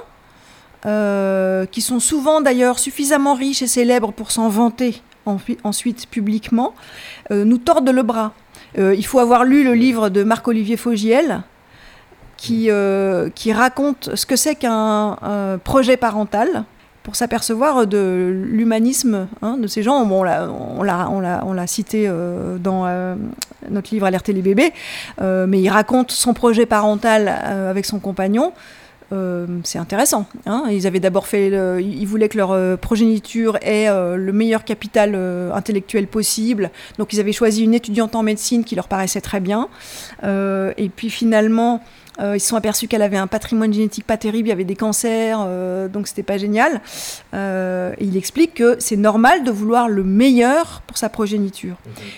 qui 1.71 1.81
sont 1.81 1.99
souvent 1.99 2.39
d'ailleurs 2.39 2.79
suffisamment 2.79 3.33
riches 3.33 3.61
et 3.61 3.67
célèbres 3.67 4.13
pour 4.13 4.31
s'en 4.31 4.47
vanter 4.47 5.01
ensuite 5.65 6.07
publiquement, 6.07 6.73
nous 7.29 7.57
tordent 7.57 7.89
le 7.89 8.03
bras. 8.03 8.31
il 8.77 9.05
faut 9.05 9.19
avoir 9.19 9.43
lu 9.43 9.65
le 9.65 9.73
livre 9.73 10.07
de 10.07 10.23
Marc-Olivier 10.23 10.77
Fogiel, 10.77 11.43
qui, 12.37 12.69
qui 13.35 13.51
raconte 13.51 14.15
ce 14.15 14.25
que 14.25 14.37
c'est 14.37 14.55
qu'un 14.55 15.17
projet 15.65 15.97
parental 15.97 16.63
pour 17.07 17.15
s'apercevoir 17.15 17.87
de 17.87 18.33
l'humanisme 18.35 19.29
hein, 19.41 19.55
de 19.55 19.67
ces 19.67 19.81
gens. 19.81 20.05
Bon, 20.05 20.25
on 20.25 20.83
l'a 20.83 21.67
cité 21.67 22.03
euh, 22.05 22.57
dans 22.57 22.83
euh, 22.85 23.15
notre 23.69 23.93
livre 23.93 24.05
Alerter 24.05 24.33
les 24.33 24.41
bébés, 24.41 24.73
euh, 25.21 25.45
mais 25.47 25.61
il 25.61 25.69
raconte 25.69 26.11
son 26.11 26.33
projet 26.33 26.65
parental 26.65 27.29
avec 27.29 27.85
son 27.85 27.99
compagnon. 27.99 28.51
c'est 29.63 29.79
intéressant. 29.79 30.25
Hein. 30.45 30.65
Ils 30.69 30.85
avaient 30.85 30.99
d'abord 30.99 31.27
fait, 31.27 31.47
ils 31.79 32.05
voulaient 32.05 32.27
que 32.27 32.39
leur 32.39 32.77
progéniture 32.77 33.55
ait 33.61 33.87
le 33.87 34.33
meilleur 34.33 34.65
capital 34.65 35.15
intellectuel 35.53 36.07
possible. 36.07 36.71
Donc 36.97 37.13
ils 37.13 37.21
avaient 37.21 37.31
choisi 37.31 37.63
une 37.63 37.73
étudiante 37.73 38.15
en 38.15 38.23
médecine 38.23 38.65
qui 38.65 38.75
leur 38.75 38.89
paraissait 38.89 39.21
très 39.21 39.39
bien. 39.39 39.69
et 40.23 40.91
puis 40.93 41.09
finalement, 41.09 41.81
euh, 42.19 42.35
ils 42.35 42.39
se 42.39 42.47
sont 42.47 42.55
aperçus 42.55 42.87
qu'elle 42.87 43.01
avait 43.01 43.17
un 43.17 43.27
patrimoine 43.27 43.71
génétique 43.71 44.05
pas 44.05 44.17
terrible, 44.17 44.47
il 44.47 44.49
y 44.49 44.53
avait 44.53 44.63
des 44.63 44.75
cancers, 44.75 45.39
euh, 45.41 45.87
donc 45.87 46.07
c'était 46.07 46.23
pas 46.23 46.37
génial. 46.37 46.81
Euh, 47.33 47.93
il 47.99 48.17
explique 48.17 48.55
que 48.55 48.75
c'est 48.79 48.95
normal 48.95 49.43
de 49.43 49.51
vouloir 49.51 49.87
le 49.87 50.03
meilleur 50.03 50.81
pour 50.87 50.97
sa 50.97 51.09
progéniture. 51.09 51.75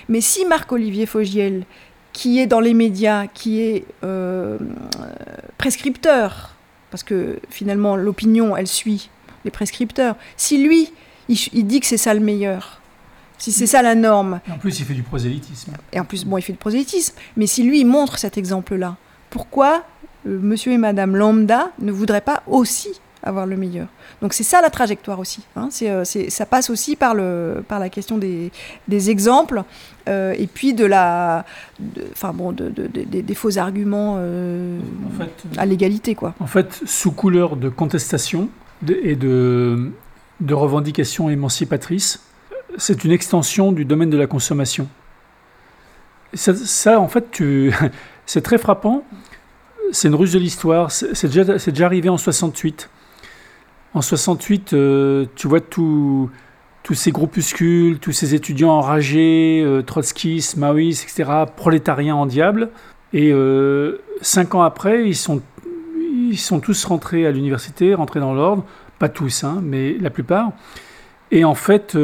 Mais 0.07 0.21
si 0.21 0.45
Marc-Olivier 0.45 1.05
Fogiel, 1.05 1.65
qui 2.13 2.39
est 2.39 2.47
dans 2.47 2.59
les 2.59 2.73
médias, 2.73 3.27
qui 3.27 3.62
est 3.62 3.85
prescripteur, 5.57 6.55
parce 6.91 7.03
que 7.03 7.39
finalement 7.49 7.95
l'opinion, 7.95 8.55
elle 8.55 8.67
suit 8.67 9.09
les 9.45 9.51
prescripteurs, 9.51 10.15
si 10.38 10.63
lui, 10.63 10.91
il, 11.27 11.67
dit 11.67 11.79
que 11.79 11.85
c'est 11.85 11.97
ça 11.97 12.13
le 12.13 12.19
meilleur, 12.19 12.81
si 13.38 13.51
c'est 13.51 13.67
ça 13.67 13.81
la 13.81 13.95
norme. 13.95 14.41
en 14.51 14.57
plus, 14.57 14.79
il 14.79 14.85
fait 14.85 14.93
du 14.93 15.03
prosélytisme. 15.03 15.73
Et 15.93 15.99
en 15.99 16.05
plus, 16.05 16.25
bon, 16.25 16.38
il 16.38 16.41
fait 16.41 16.53
du 16.53 16.57
prosélytisme. 16.57 17.15
Mais 17.38 17.47
si 17.47 17.63
lui, 17.63 17.81
il 17.81 17.85
montre 17.85 18.17
cet 18.17 18.38
exemple-là, 18.38 18.97
pourquoi 19.29 19.83
euh, 20.27 20.39
monsieur 20.41 20.71
et 20.71 20.77
madame 20.77 21.15
lambda 21.15 21.71
ne 21.79 21.91
voudraient 21.91 22.21
pas 22.21 22.43
aussi 22.47 22.99
avoir 23.21 23.45
le 23.45 23.57
meilleur. 23.57 23.87
Donc 24.21 24.33
c'est 24.33 24.43
ça 24.43 24.61
la 24.61 24.69
trajectoire 24.69 25.19
aussi. 25.19 25.45
Hein. 25.55 25.69
Euh, 25.81 26.03
ça 26.05 26.45
passe 26.45 26.69
aussi 26.69 26.95
par, 26.95 27.13
le, 27.13 27.63
par 27.67 27.79
la 27.79 27.89
question 27.89 28.17
des, 28.17 28.51
exemples 29.09 29.63
euh, 30.07 30.33
et 30.37 30.47
puis 30.47 30.73
de 30.73 30.85
la, 30.85 31.45
enfin 32.13 32.31
bon, 32.33 32.53
des 32.53 33.35
faux 33.35 33.57
arguments 33.57 34.17
à 35.57 35.65
l'égalité 35.65 36.15
quoi. 36.15 36.33
En 36.39 36.47
fait, 36.47 36.81
sous 36.85 37.11
couleur 37.11 37.57
de 37.57 37.67
contestation 37.67 38.49
et 38.87 39.15
de, 39.17 39.91
de 40.39 40.53
revendication 40.53 41.29
émancipatrice, 41.29 42.23
c'est 42.77 43.03
une 43.03 43.11
extension 43.11 43.73
du 43.73 43.83
domaine 43.83 44.09
de 44.09 44.17
la 44.17 44.27
consommation. 44.27 44.87
Ça, 46.33 46.53
ça 46.55 46.99
en 46.99 47.07
fait, 47.07 47.41
c'est 48.29 48.41
très 48.41 48.59
frappant 48.59 49.03
c'est 49.91 50.07
une 50.07 50.15
ruse 50.15 50.33
de 50.33 50.39
l'histoire. 50.39 50.91
C'est 50.91 51.27
déjà, 51.27 51.85
arrivé 51.85 52.09
en 52.09 52.17
68. 52.17 52.89
En 53.93 54.01
68, 54.01 54.73
euh, 54.73 55.25
tu 55.35 55.47
vois 55.47 55.61
tous 55.61 56.29
ces 56.93 57.11
groupuscules, 57.11 57.99
tous 57.99 58.11
ces 58.11 58.35
étudiants 58.35 58.71
enragés, 58.71 59.63
euh, 59.65 59.81
trotskistes, 59.81 60.57
etc., 60.57 61.29
prolétariens 61.55 62.15
en 62.15 62.25
diable. 62.25 62.69
Et 63.13 63.31
euh, 63.31 63.99
cinq 64.21 64.53
ans 64.53 64.61
après, 64.61 65.07
ils 65.07 65.15
sont, 65.15 65.41
tous 66.61 66.85
rentrés 66.85 67.25
à 67.25 67.31
l'université, 67.31 67.95
rentrés 67.95 68.19
dans 68.19 68.33
l'ordre. 68.33 68.63
Pas 68.99 69.09
tous, 69.09 69.43
hein, 69.43 69.59
mais 69.63 69.95
la 69.99 70.09
plupart. 70.09 70.51
Et 71.31 71.45
en 71.45 71.55
fait, 71.55 71.97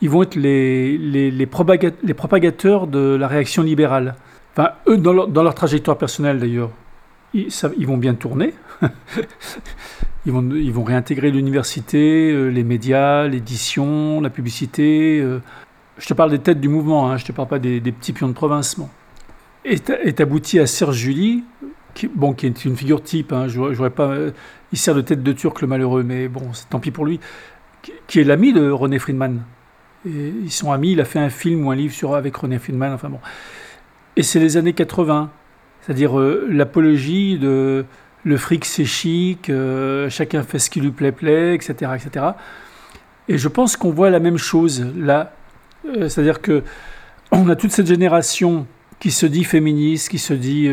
ils 0.00 0.10
vont 0.10 0.22
être 0.22 0.36
les, 0.36 1.46
propagateurs 1.46 2.86
de 2.86 3.16
la 3.16 3.28
réaction 3.28 3.62
libérale. 3.62 4.14
Enfin, 4.56 4.70
eux, 4.86 4.96
dans 4.96 5.12
leur, 5.12 5.28
dans 5.28 5.42
leur 5.42 5.54
trajectoire 5.54 5.98
personnelle 5.98 6.38
d'ailleurs, 6.38 6.70
ils, 7.34 7.86
vont 7.86 7.96
bien 7.96 8.14
tourner. 8.14 8.54
ils, 10.26 10.32
vont, 10.32 10.48
ils 10.50 10.72
vont 10.72 10.84
réintégrer 10.84 11.30
l'université, 11.30 12.30
euh, 12.30 12.48
les 12.48 12.62
médias, 12.62 13.26
l'édition, 13.26 14.20
la 14.20 14.30
publicité. 14.30 15.20
Euh. 15.20 15.40
je 15.98 16.06
te 16.06 16.14
parle 16.14 16.30
des 16.30 16.38
têtes 16.38 16.60
du 16.60 16.68
mouvement, 16.68 17.10
hein, 17.10 17.16
je 17.16 17.24
ne 17.24 17.28
te 17.28 17.32
parle 17.32 17.48
pas 17.48 17.58
des, 17.58 17.80
petits 17.80 18.12
pions 18.12 18.28
de 18.28 18.34
province. 18.34 18.76
Et 19.64 19.80
tu 19.80 20.22
aboutis 20.22 20.60
à 20.60 20.66
Serge 20.66 20.96
Julie, 20.96 21.42
qui, 21.94 22.06
bon, 22.06 22.32
qui 22.32 22.46
est 22.46 22.64
une 22.64 22.76
figure 22.76 23.02
type. 23.02 23.32
Hein, 23.32 23.48
je, 23.48 23.88
pas, 23.88 24.10
euh, 24.10 24.30
il 24.72 24.78
sert 24.78 24.94
de 24.94 25.00
tête 25.00 25.22
de 25.22 25.32
turc, 25.32 25.60
le 25.60 25.66
malheureux, 25.66 26.04
mais 26.04 26.28
bon, 26.28 26.42
tant 26.70 26.78
pis 26.78 26.90
pour 26.90 27.06
lui. 27.06 27.18
Qui, 28.06 28.20
est 28.20 28.24
l'ami 28.24 28.52
de 28.52 28.70
René 28.70 28.98
Friedman. 28.98 29.42
Et 30.06 30.32
ils 30.42 30.52
sont 30.52 30.70
amis, 30.70 30.92
il 30.92 31.00
a 31.00 31.04
fait 31.04 31.18
un 31.18 31.30
film 31.30 31.66
ou 31.66 31.70
un 31.70 31.74
livre 31.74 31.92
sur, 31.92 32.14
avec 32.14 32.36
René 32.36 32.58
Friedman. 32.58 32.92
Enfin 32.92 33.08
bon. 33.08 33.18
Et 34.16 34.22
c'est 34.22 34.38
les 34.38 34.56
années 34.56 34.72
80, 34.72 35.30
c'est-à-dire 35.80 36.18
euh, 36.18 36.46
l'apologie 36.48 37.38
de 37.38 37.84
le 38.22 38.36
fric 38.36 38.64
c'est 38.64 38.84
chic, 38.84 39.50
euh, 39.50 40.08
chacun 40.08 40.42
fait 40.42 40.58
ce 40.58 40.70
qui 40.70 40.80
lui 40.80 40.92
plaît, 40.92 41.12
plaît, 41.12 41.54
etc. 41.54 41.92
etc. 41.94 42.26
Et 43.28 43.38
je 43.38 43.48
pense 43.48 43.76
qu'on 43.76 43.90
voit 43.90 44.10
la 44.10 44.20
même 44.20 44.38
chose 44.38 44.86
là. 44.96 45.32
Euh, 45.86 46.08
c'est-à-dire 46.08 46.40
que 46.40 46.62
on 47.32 47.48
a 47.48 47.56
toute 47.56 47.72
cette 47.72 47.88
génération 47.88 48.66
qui 49.00 49.10
se 49.10 49.26
dit 49.26 49.44
féministe, 49.44 50.08
qui 50.08 50.18
se 50.18 50.32
dit 50.32 50.70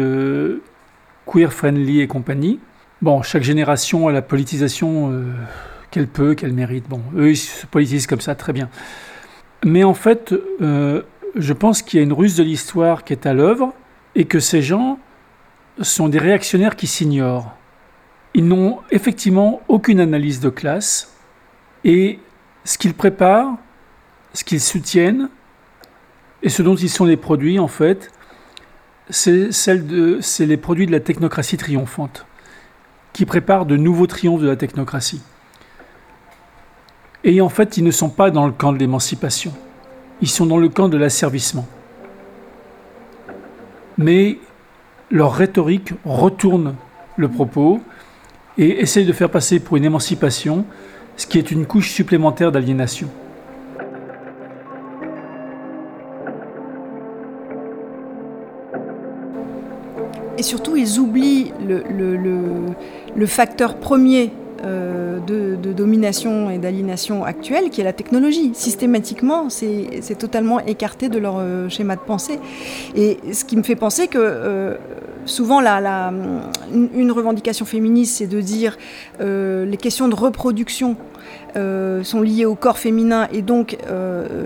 queer 1.25 1.51
friendly 1.51 2.01
et 2.01 2.07
compagnie. 2.07 2.59
Bon, 3.01 3.23
chaque 3.23 3.41
génération 3.41 4.07
a 4.07 4.11
la 4.11 4.21
politisation 4.21 5.23
qu'elle 5.89 6.07
peut, 6.07 6.35
qu'elle 6.35 6.53
mérite. 6.53 6.87
Bon, 6.87 7.01
eux, 7.17 7.31
ils 7.31 7.37
se 7.37 7.65
politisent 7.65 8.05
comme 8.05 8.21
ça, 8.21 8.35
très 8.35 8.53
bien. 8.53 8.69
Mais 9.65 9.83
en 9.83 9.95
fait, 9.95 10.35
je 11.35 11.53
pense 11.53 11.81
qu'il 11.81 11.99
y 11.99 12.01
a 12.01 12.03
une 12.03 12.13
ruse 12.13 12.35
de 12.35 12.43
l'histoire 12.43 13.03
qui 13.03 13.13
est 13.13 13.25
à 13.25 13.33
l'œuvre 13.33 13.73
et 14.15 14.25
que 14.25 14.39
ces 14.39 14.61
gens 14.61 14.99
sont 15.81 16.09
des 16.09 16.19
réactionnaires 16.19 16.75
qui 16.75 16.87
s'ignorent. 16.87 17.55
Ils 18.33 18.45
n'ont 18.47 18.79
effectivement 18.91 19.61
aucune 19.67 19.99
analyse 19.99 20.39
de 20.39 20.49
classe 20.49 21.13
et 21.83 22.19
ce 22.63 22.77
qu'ils 22.77 22.93
préparent, 22.93 23.57
ce 24.33 24.43
qu'ils 24.43 24.61
soutiennent 24.61 25.29
et 26.43 26.49
ce 26.49 26.61
dont 26.61 26.75
ils 26.75 26.89
sont 26.89 27.05
les 27.05 27.17
produits 27.17 27.59
en 27.59 27.67
fait, 27.67 28.11
c'est 29.09 29.49
les 30.39 30.57
produits 30.57 30.85
de 30.85 30.91
la 30.91 30.99
technocratie 30.99 31.57
triomphante 31.57 32.25
qui 33.13 33.25
préparent 33.25 33.65
de 33.65 33.75
nouveaux 33.75 34.07
triomphes 34.07 34.41
de 34.41 34.47
la 34.47 34.55
technocratie. 34.55 35.21
Et 37.23 37.41
en 37.41 37.49
fait, 37.49 37.77
ils 37.77 37.83
ne 37.83 37.91
sont 37.91 38.09
pas 38.09 38.31
dans 38.31 38.45
le 38.45 38.53
camp 38.53 38.71
de 38.71 38.77
l'émancipation. 38.77 39.53
Ils 40.21 40.29
sont 40.29 40.45
dans 40.45 40.57
le 40.57 40.69
camp 40.69 40.87
de 40.87 40.97
l'asservissement. 40.97 41.67
Mais 43.97 44.37
leur 45.09 45.33
rhétorique 45.33 45.93
retourne 46.05 46.75
le 47.17 47.27
propos 47.27 47.79
et 48.57 48.81
essaye 48.81 49.05
de 49.05 49.13
faire 49.13 49.29
passer 49.29 49.59
pour 49.59 49.77
une 49.77 49.85
émancipation, 49.85 50.65
ce 51.17 51.27
qui 51.27 51.37
est 51.37 51.51
une 51.51 51.65
couche 51.65 51.91
supplémentaire 51.91 52.51
d'aliénation. 52.51 53.09
Et 60.37 60.43
surtout, 60.43 60.75
ils 60.75 60.99
oublient 60.99 61.51
le, 61.67 61.83
le 63.15 63.25
facteur 63.25 63.75
premier 63.75 64.31
euh, 64.63 65.19
de, 65.19 65.71
domination 65.71 66.49
et 66.49 66.57
d'aliénation 66.57 67.23
actuelle, 67.23 67.69
qui 67.69 67.81
est 67.81 67.83
la 67.83 67.93
technologie. 67.93 68.51
Systématiquement, 68.53 69.49
c'est 69.49 70.17
totalement 70.17 70.59
écarté 70.59 71.07
de 71.09 71.17
leur 71.17 71.37
euh, 71.39 71.69
schéma 71.69 71.95
de 71.95 72.01
pensée. 72.01 72.39
Et 72.95 73.17
ce 73.31 73.45
qui 73.45 73.55
me 73.55 73.63
fait 73.63 73.75
penser 73.75 74.07
que 74.07 74.17
euh, 74.19 74.75
souvent, 75.25 75.61
une 75.61 77.11
revendication 77.11 77.65
féministe, 77.65 78.17
c'est 78.17 78.27
de 78.27 78.41
dire 78.41 78.77
les 79.19 79.77
questions 79.77 80.07
de 80.07 80.15
reproduction 80.15 80.97
sont 81.55 82.21
liées 82.21 82.45
au 82.45 82.55
corps 82.55 82.77
féminin 82.77 83.27
et 83.31 83.41
donc 83.41 83.77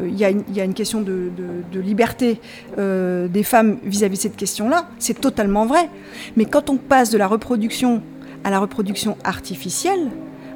il 0.08 0.15
y, 0.15 0.25
a 0.25 0.63
une 0.63 0.73
question 0.73 1.01
de, 1.01 1.32
de, 1.71 1.80
liberté 1.80 2.39
des 2.78 3.43
femmes 3.43 3.78
vis-à-vis 3.84 4.15
-vis 4.15 4.17
de 4.17 4.21
cette 4.21 4.38
question-là. 4.38 4.88
C'est 4.99 5.19
totalement 5.19 5.65
vrai. 5.65 5.89
Mais 6.36 6.45
quand 6.45 6.69
on 6.69 6.78
passe 6.78 7.10
de 7.10 7.17
la 7.17 7.28
reproduction 7.28 8.01
à 8.45 8.51
la 8.51 8.60
reproduction 8.60 9.17
artificielle, 9.25 10.12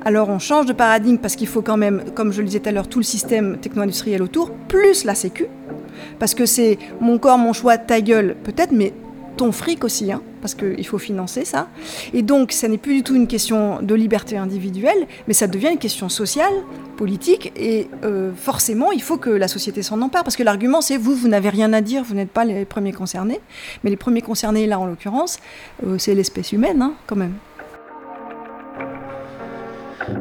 alors 0.06 0.30
on 0.30 0.39
change 0.39 0.65
de 0.67 0.73
paradigme 0.73 1.17
parce 1.17 1.36
qu'il 1.36 1.47
faut 1.47 1.63
quand 1.63 1.75
même, 1.75 2.04
comme 2.15 2.32
je 2.32 2.39
le 2.39 2.45
disais 2.45 2.60
tout 2.60 2.69
à 2.69 2.71
l'heure, 2.71 2.88
tout 2.88 2.99
le 2.99 3.04
système 3.04 3.58
techno-industriel 3.58 4.21
autour, 4.21 4.52
plus 4.52 5.04
la 5.04 5.15
sécu. 5.15 5.47
Parce 6.19 6.36
que 6.36 6.45
c'est 6.45 6.78
mon 7.02 7.17
corps, 7.17 7.38
mon 7.38 7.52
choix, 7.52 7.78
ta 7.78 7.99
gueule, 7.99 8.38
peut-être, 8.43 8.71
mais 8.71 8.93
ton 9.38 9.52
fric 9.52 9.84
aussi, 9.84 10.12
hein, 10.12 10.21
parce 10.41 10.54
qu'il 10.54 10.86
faut 10.86 10.97
financer 10.97 11.45
ça. 11.45 11.67
Et 12.13 12.21
donc, 12.21 12.52
ça 12.52 12.67
n'est 12.67 12.78
plus 12.78 12.95
du 12.95 13.04
tout 13.04 13.15
une 13.15 13.28
question 13.28 13.82
de 13.82 13.95
liberté 13.95 14.38
individuelle, 14.38 15.08
mais 15.28 15.34
ça 15.34 15.47
devient 15.47 15.69
une 15.71 15.80
question 15.80 16.10
sociale, 16.10 16.54
politique, 16.95 17.52
et 17.56 17.88
euh, 18.04 18.32
forcément, 18.36 18.91
il 18.91 19.02
faut 19.02 19.17
que 19.17 19.30
la 19.30 19.47
société 19.47 19.82
s'en 19.82 20.02
empare, 20.02 20.23
parce 20.23 20.36
que 20.36 20.43
l'argument, 20.43 20.82
c'est 20.82 20.97
vous, 20.97 21.15
vous 21.15 21.28
n'avez 21.28 21.49
rien 21.49 21.73
à 21.73 21.82
dire, 21.82 22.04
vous 22.04 22.15
n'êtes 22.15 22.32
pas 22.32 22.45
les 22.45 22.65
premiers 22.65 22.93
concernés, 22.93 23.39
mais 23.84 23.89
les 23.89 23.97
premiers 23.97 24.21
concernés, 24.21 24.67
là, 24.67 24.80
en 24.80 24.86
l'occurrence, 24.86 25.39
euh, 25.86 25.97
c'est 25.97 26.13
l'espèce 26.13 26.52
humaine, 26.52 26.82
hein, 26.82 26.93
quand 27.08 27.15
même. 27.15 27.34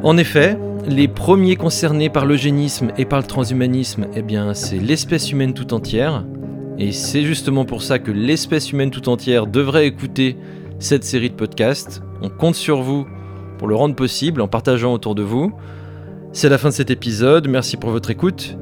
En 0.02 0.16
effet, 0.16 0.58
les 0.86 1.08
premiers 1.08 1.56
concernés 1.56 2.08
par 2.08 2.24
l'eugénisme 2.24 2.92
et 2.96 3.04
par 3.04 3.20
le 3.20 3.26
transhumanisme, 3.26 4.06
eh 4.14 4.22
c'est 4.54 4.78
l'espèce 4.78 5.32
humaine 5.32 5.54
tout 5.54 5.74
entière. 5.74 6.24
Et 6.78 6.92
c'est 6.92 7.22
justement 7.22 7.64
pour 7.64 7.82
ça 7.82 7.98
que 7.98 8.10
l'espèce 8.10 8.72
humaine 8.72 8.90
tout 8.90 9.08
entière 9.08 9.46
devrait 9.46 9.86
écouter 9.86 10.36
cette 10.78 11.04
série 11.04 11.30
de 11.30 11.34
podcasts. 11.34 12.02
On 12.22 12.28
compte 12.28 12.54
sur 12.54 12.82
vous 12.82 13.06
pour 13.58 13.66
le 13.66 13.74
rendre 13.74 13.96
possible 13.96 14.40
en 14.40 14.48
partageant 14.48 14.92
autour 14.92 15.14
de 15.14 15.22
vous. 15.22 15.52
C'est 16.32 16.48
la 16.48 16.58
fin 16.58 16.68
de 16.68 16.74
cet 16.74 16.90
épisode, 16.90 17.48
merci 17.48 17.76
pour 17.76 17.90
votre 17.90 18.10
écoute. 18.10 18.56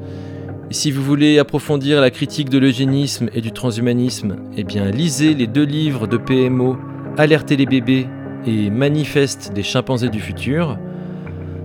Et 0.69 0.73
si 0.73 0.91
vous 0.91 1.03
voulez 1.03 1.37
approfondir 1.39 2.01
la 2.01 2.09
critique 2.09 2.49
de 2.49 2.57
l'eugénisme 2.57 3.29
et 3.33 3.41
du 3.41 3.51
transhumanisme, 3.51 4.37
eh 4.57 4.63
bien 4.63 4.89
lisez 4.89 5.33
les 5.33 5.47
deux 5.47 5.65
livres 5.65 6.07
de 6.07 6.17
PMO 6.17 6.77
Alerter 7.17 7.55
les 7.55 7.65
bébés 7.65 8.07
et 8.45 8.69
Manifeste 8.69 9.51
des 9.53 9.63
chimpanzés 9.63 10.09
du 10.09 10.19
futur. 10.19 10.77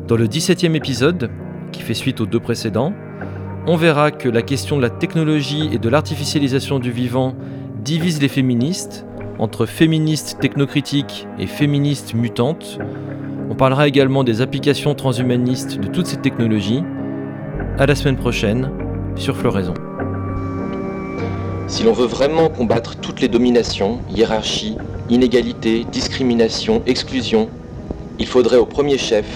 Dans 0.09 0.17
le 0.17 0.27
17e 0.27 0.75
épisode, 0.75 1.31
qui 1.71 1.81
fait 1.81 1.95
suite 1.95 2.21
aux 2.21 2.27
deux 2.27 2.41
précédents, 2.41 2.93
on 3.69 3.77
verra 3.77 4.11
que 4.11 4.29
la 4.29 4.43
question 4.43 4.77
de 4.77 4.83
la 4.83 4.91
technologie 4.91 5.71
et 5.73 5.79
de 5.79 5.89
l'artificialisation 5.89 6.81
du 6.81 6.91
vivant 6.91 7.35
divise 7.85 8.21
les 8.21 8.29
féministes 8.29 9.07
entre 9.39 9.65
féministes 9.65 10.39
technocritiques 10.41 11.29
et 11.39 11.47
féministes 11.47 12.15
mutantes. 12.15 12.79
On 13.49 13.55
parlera 13.55 13.87
également 13.87 14.25
des 14.25 14.41
applications 14.41 14.97
transhumanistes 14.97 15.79
de 15.79 15.87
toutes 15.87 16.07
ces 16.07 16.17
technologies. 16.17 16.83
À 17.79 17.87
la 17.87 17.95
semaine 17.95 18.17
prochaine 18.17 18.71
sur 19.15 19.37
Floraison. 19.37 19.75
Si 21.69 21.85
l'on 21.85 21.93
veut 21.93 22.07
vraiment 22.07 22.49
combattre 22.49 22.97
toutes 22.97 23.21
les 23.21 23.29
dominations, 23.29 24.01
hiérarchies, 24.11 24.77
inégalités, 25.09 25.87
discriminations, 25.91 26.83
exclusions, 26.87 27.49
il 28.19 28.27
faudrait 28.27 28.59
au 28.59 28.67
premier 28.67 28.99
chef 28.99 29.27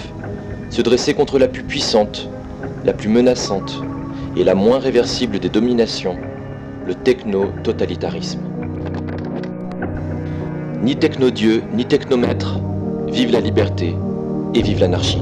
se 0.69 0.81
dresser 0.81 1.13
contre 1.13 1.39
la 1.39 1.47
plus 1.47 1.63
puissante, 1.63 2.29
la 2.85 2.93
plus 2.93 3.09
menaçante 3.09 3.81
et 4.35 4.43
la 4.43 4.55
moins 4.55 4.79
réversible 4.79 5.39
des 5.39 5.49
dominations, 5.49 6.15
le 6.85 6.95
techno-totalitarisme. 6.95 8.41
Ni 10.81 10.95
techno-dieu, 10.95 11.63
ni 11.73 11.85
technomètre, 11.85 12.59
vive 13.07 13.31
la 13.31 13.41
liberté 13.41 13.95
et 14.53 14.61
vive 14.61 14.79
l'anarchie. 14.79 15.21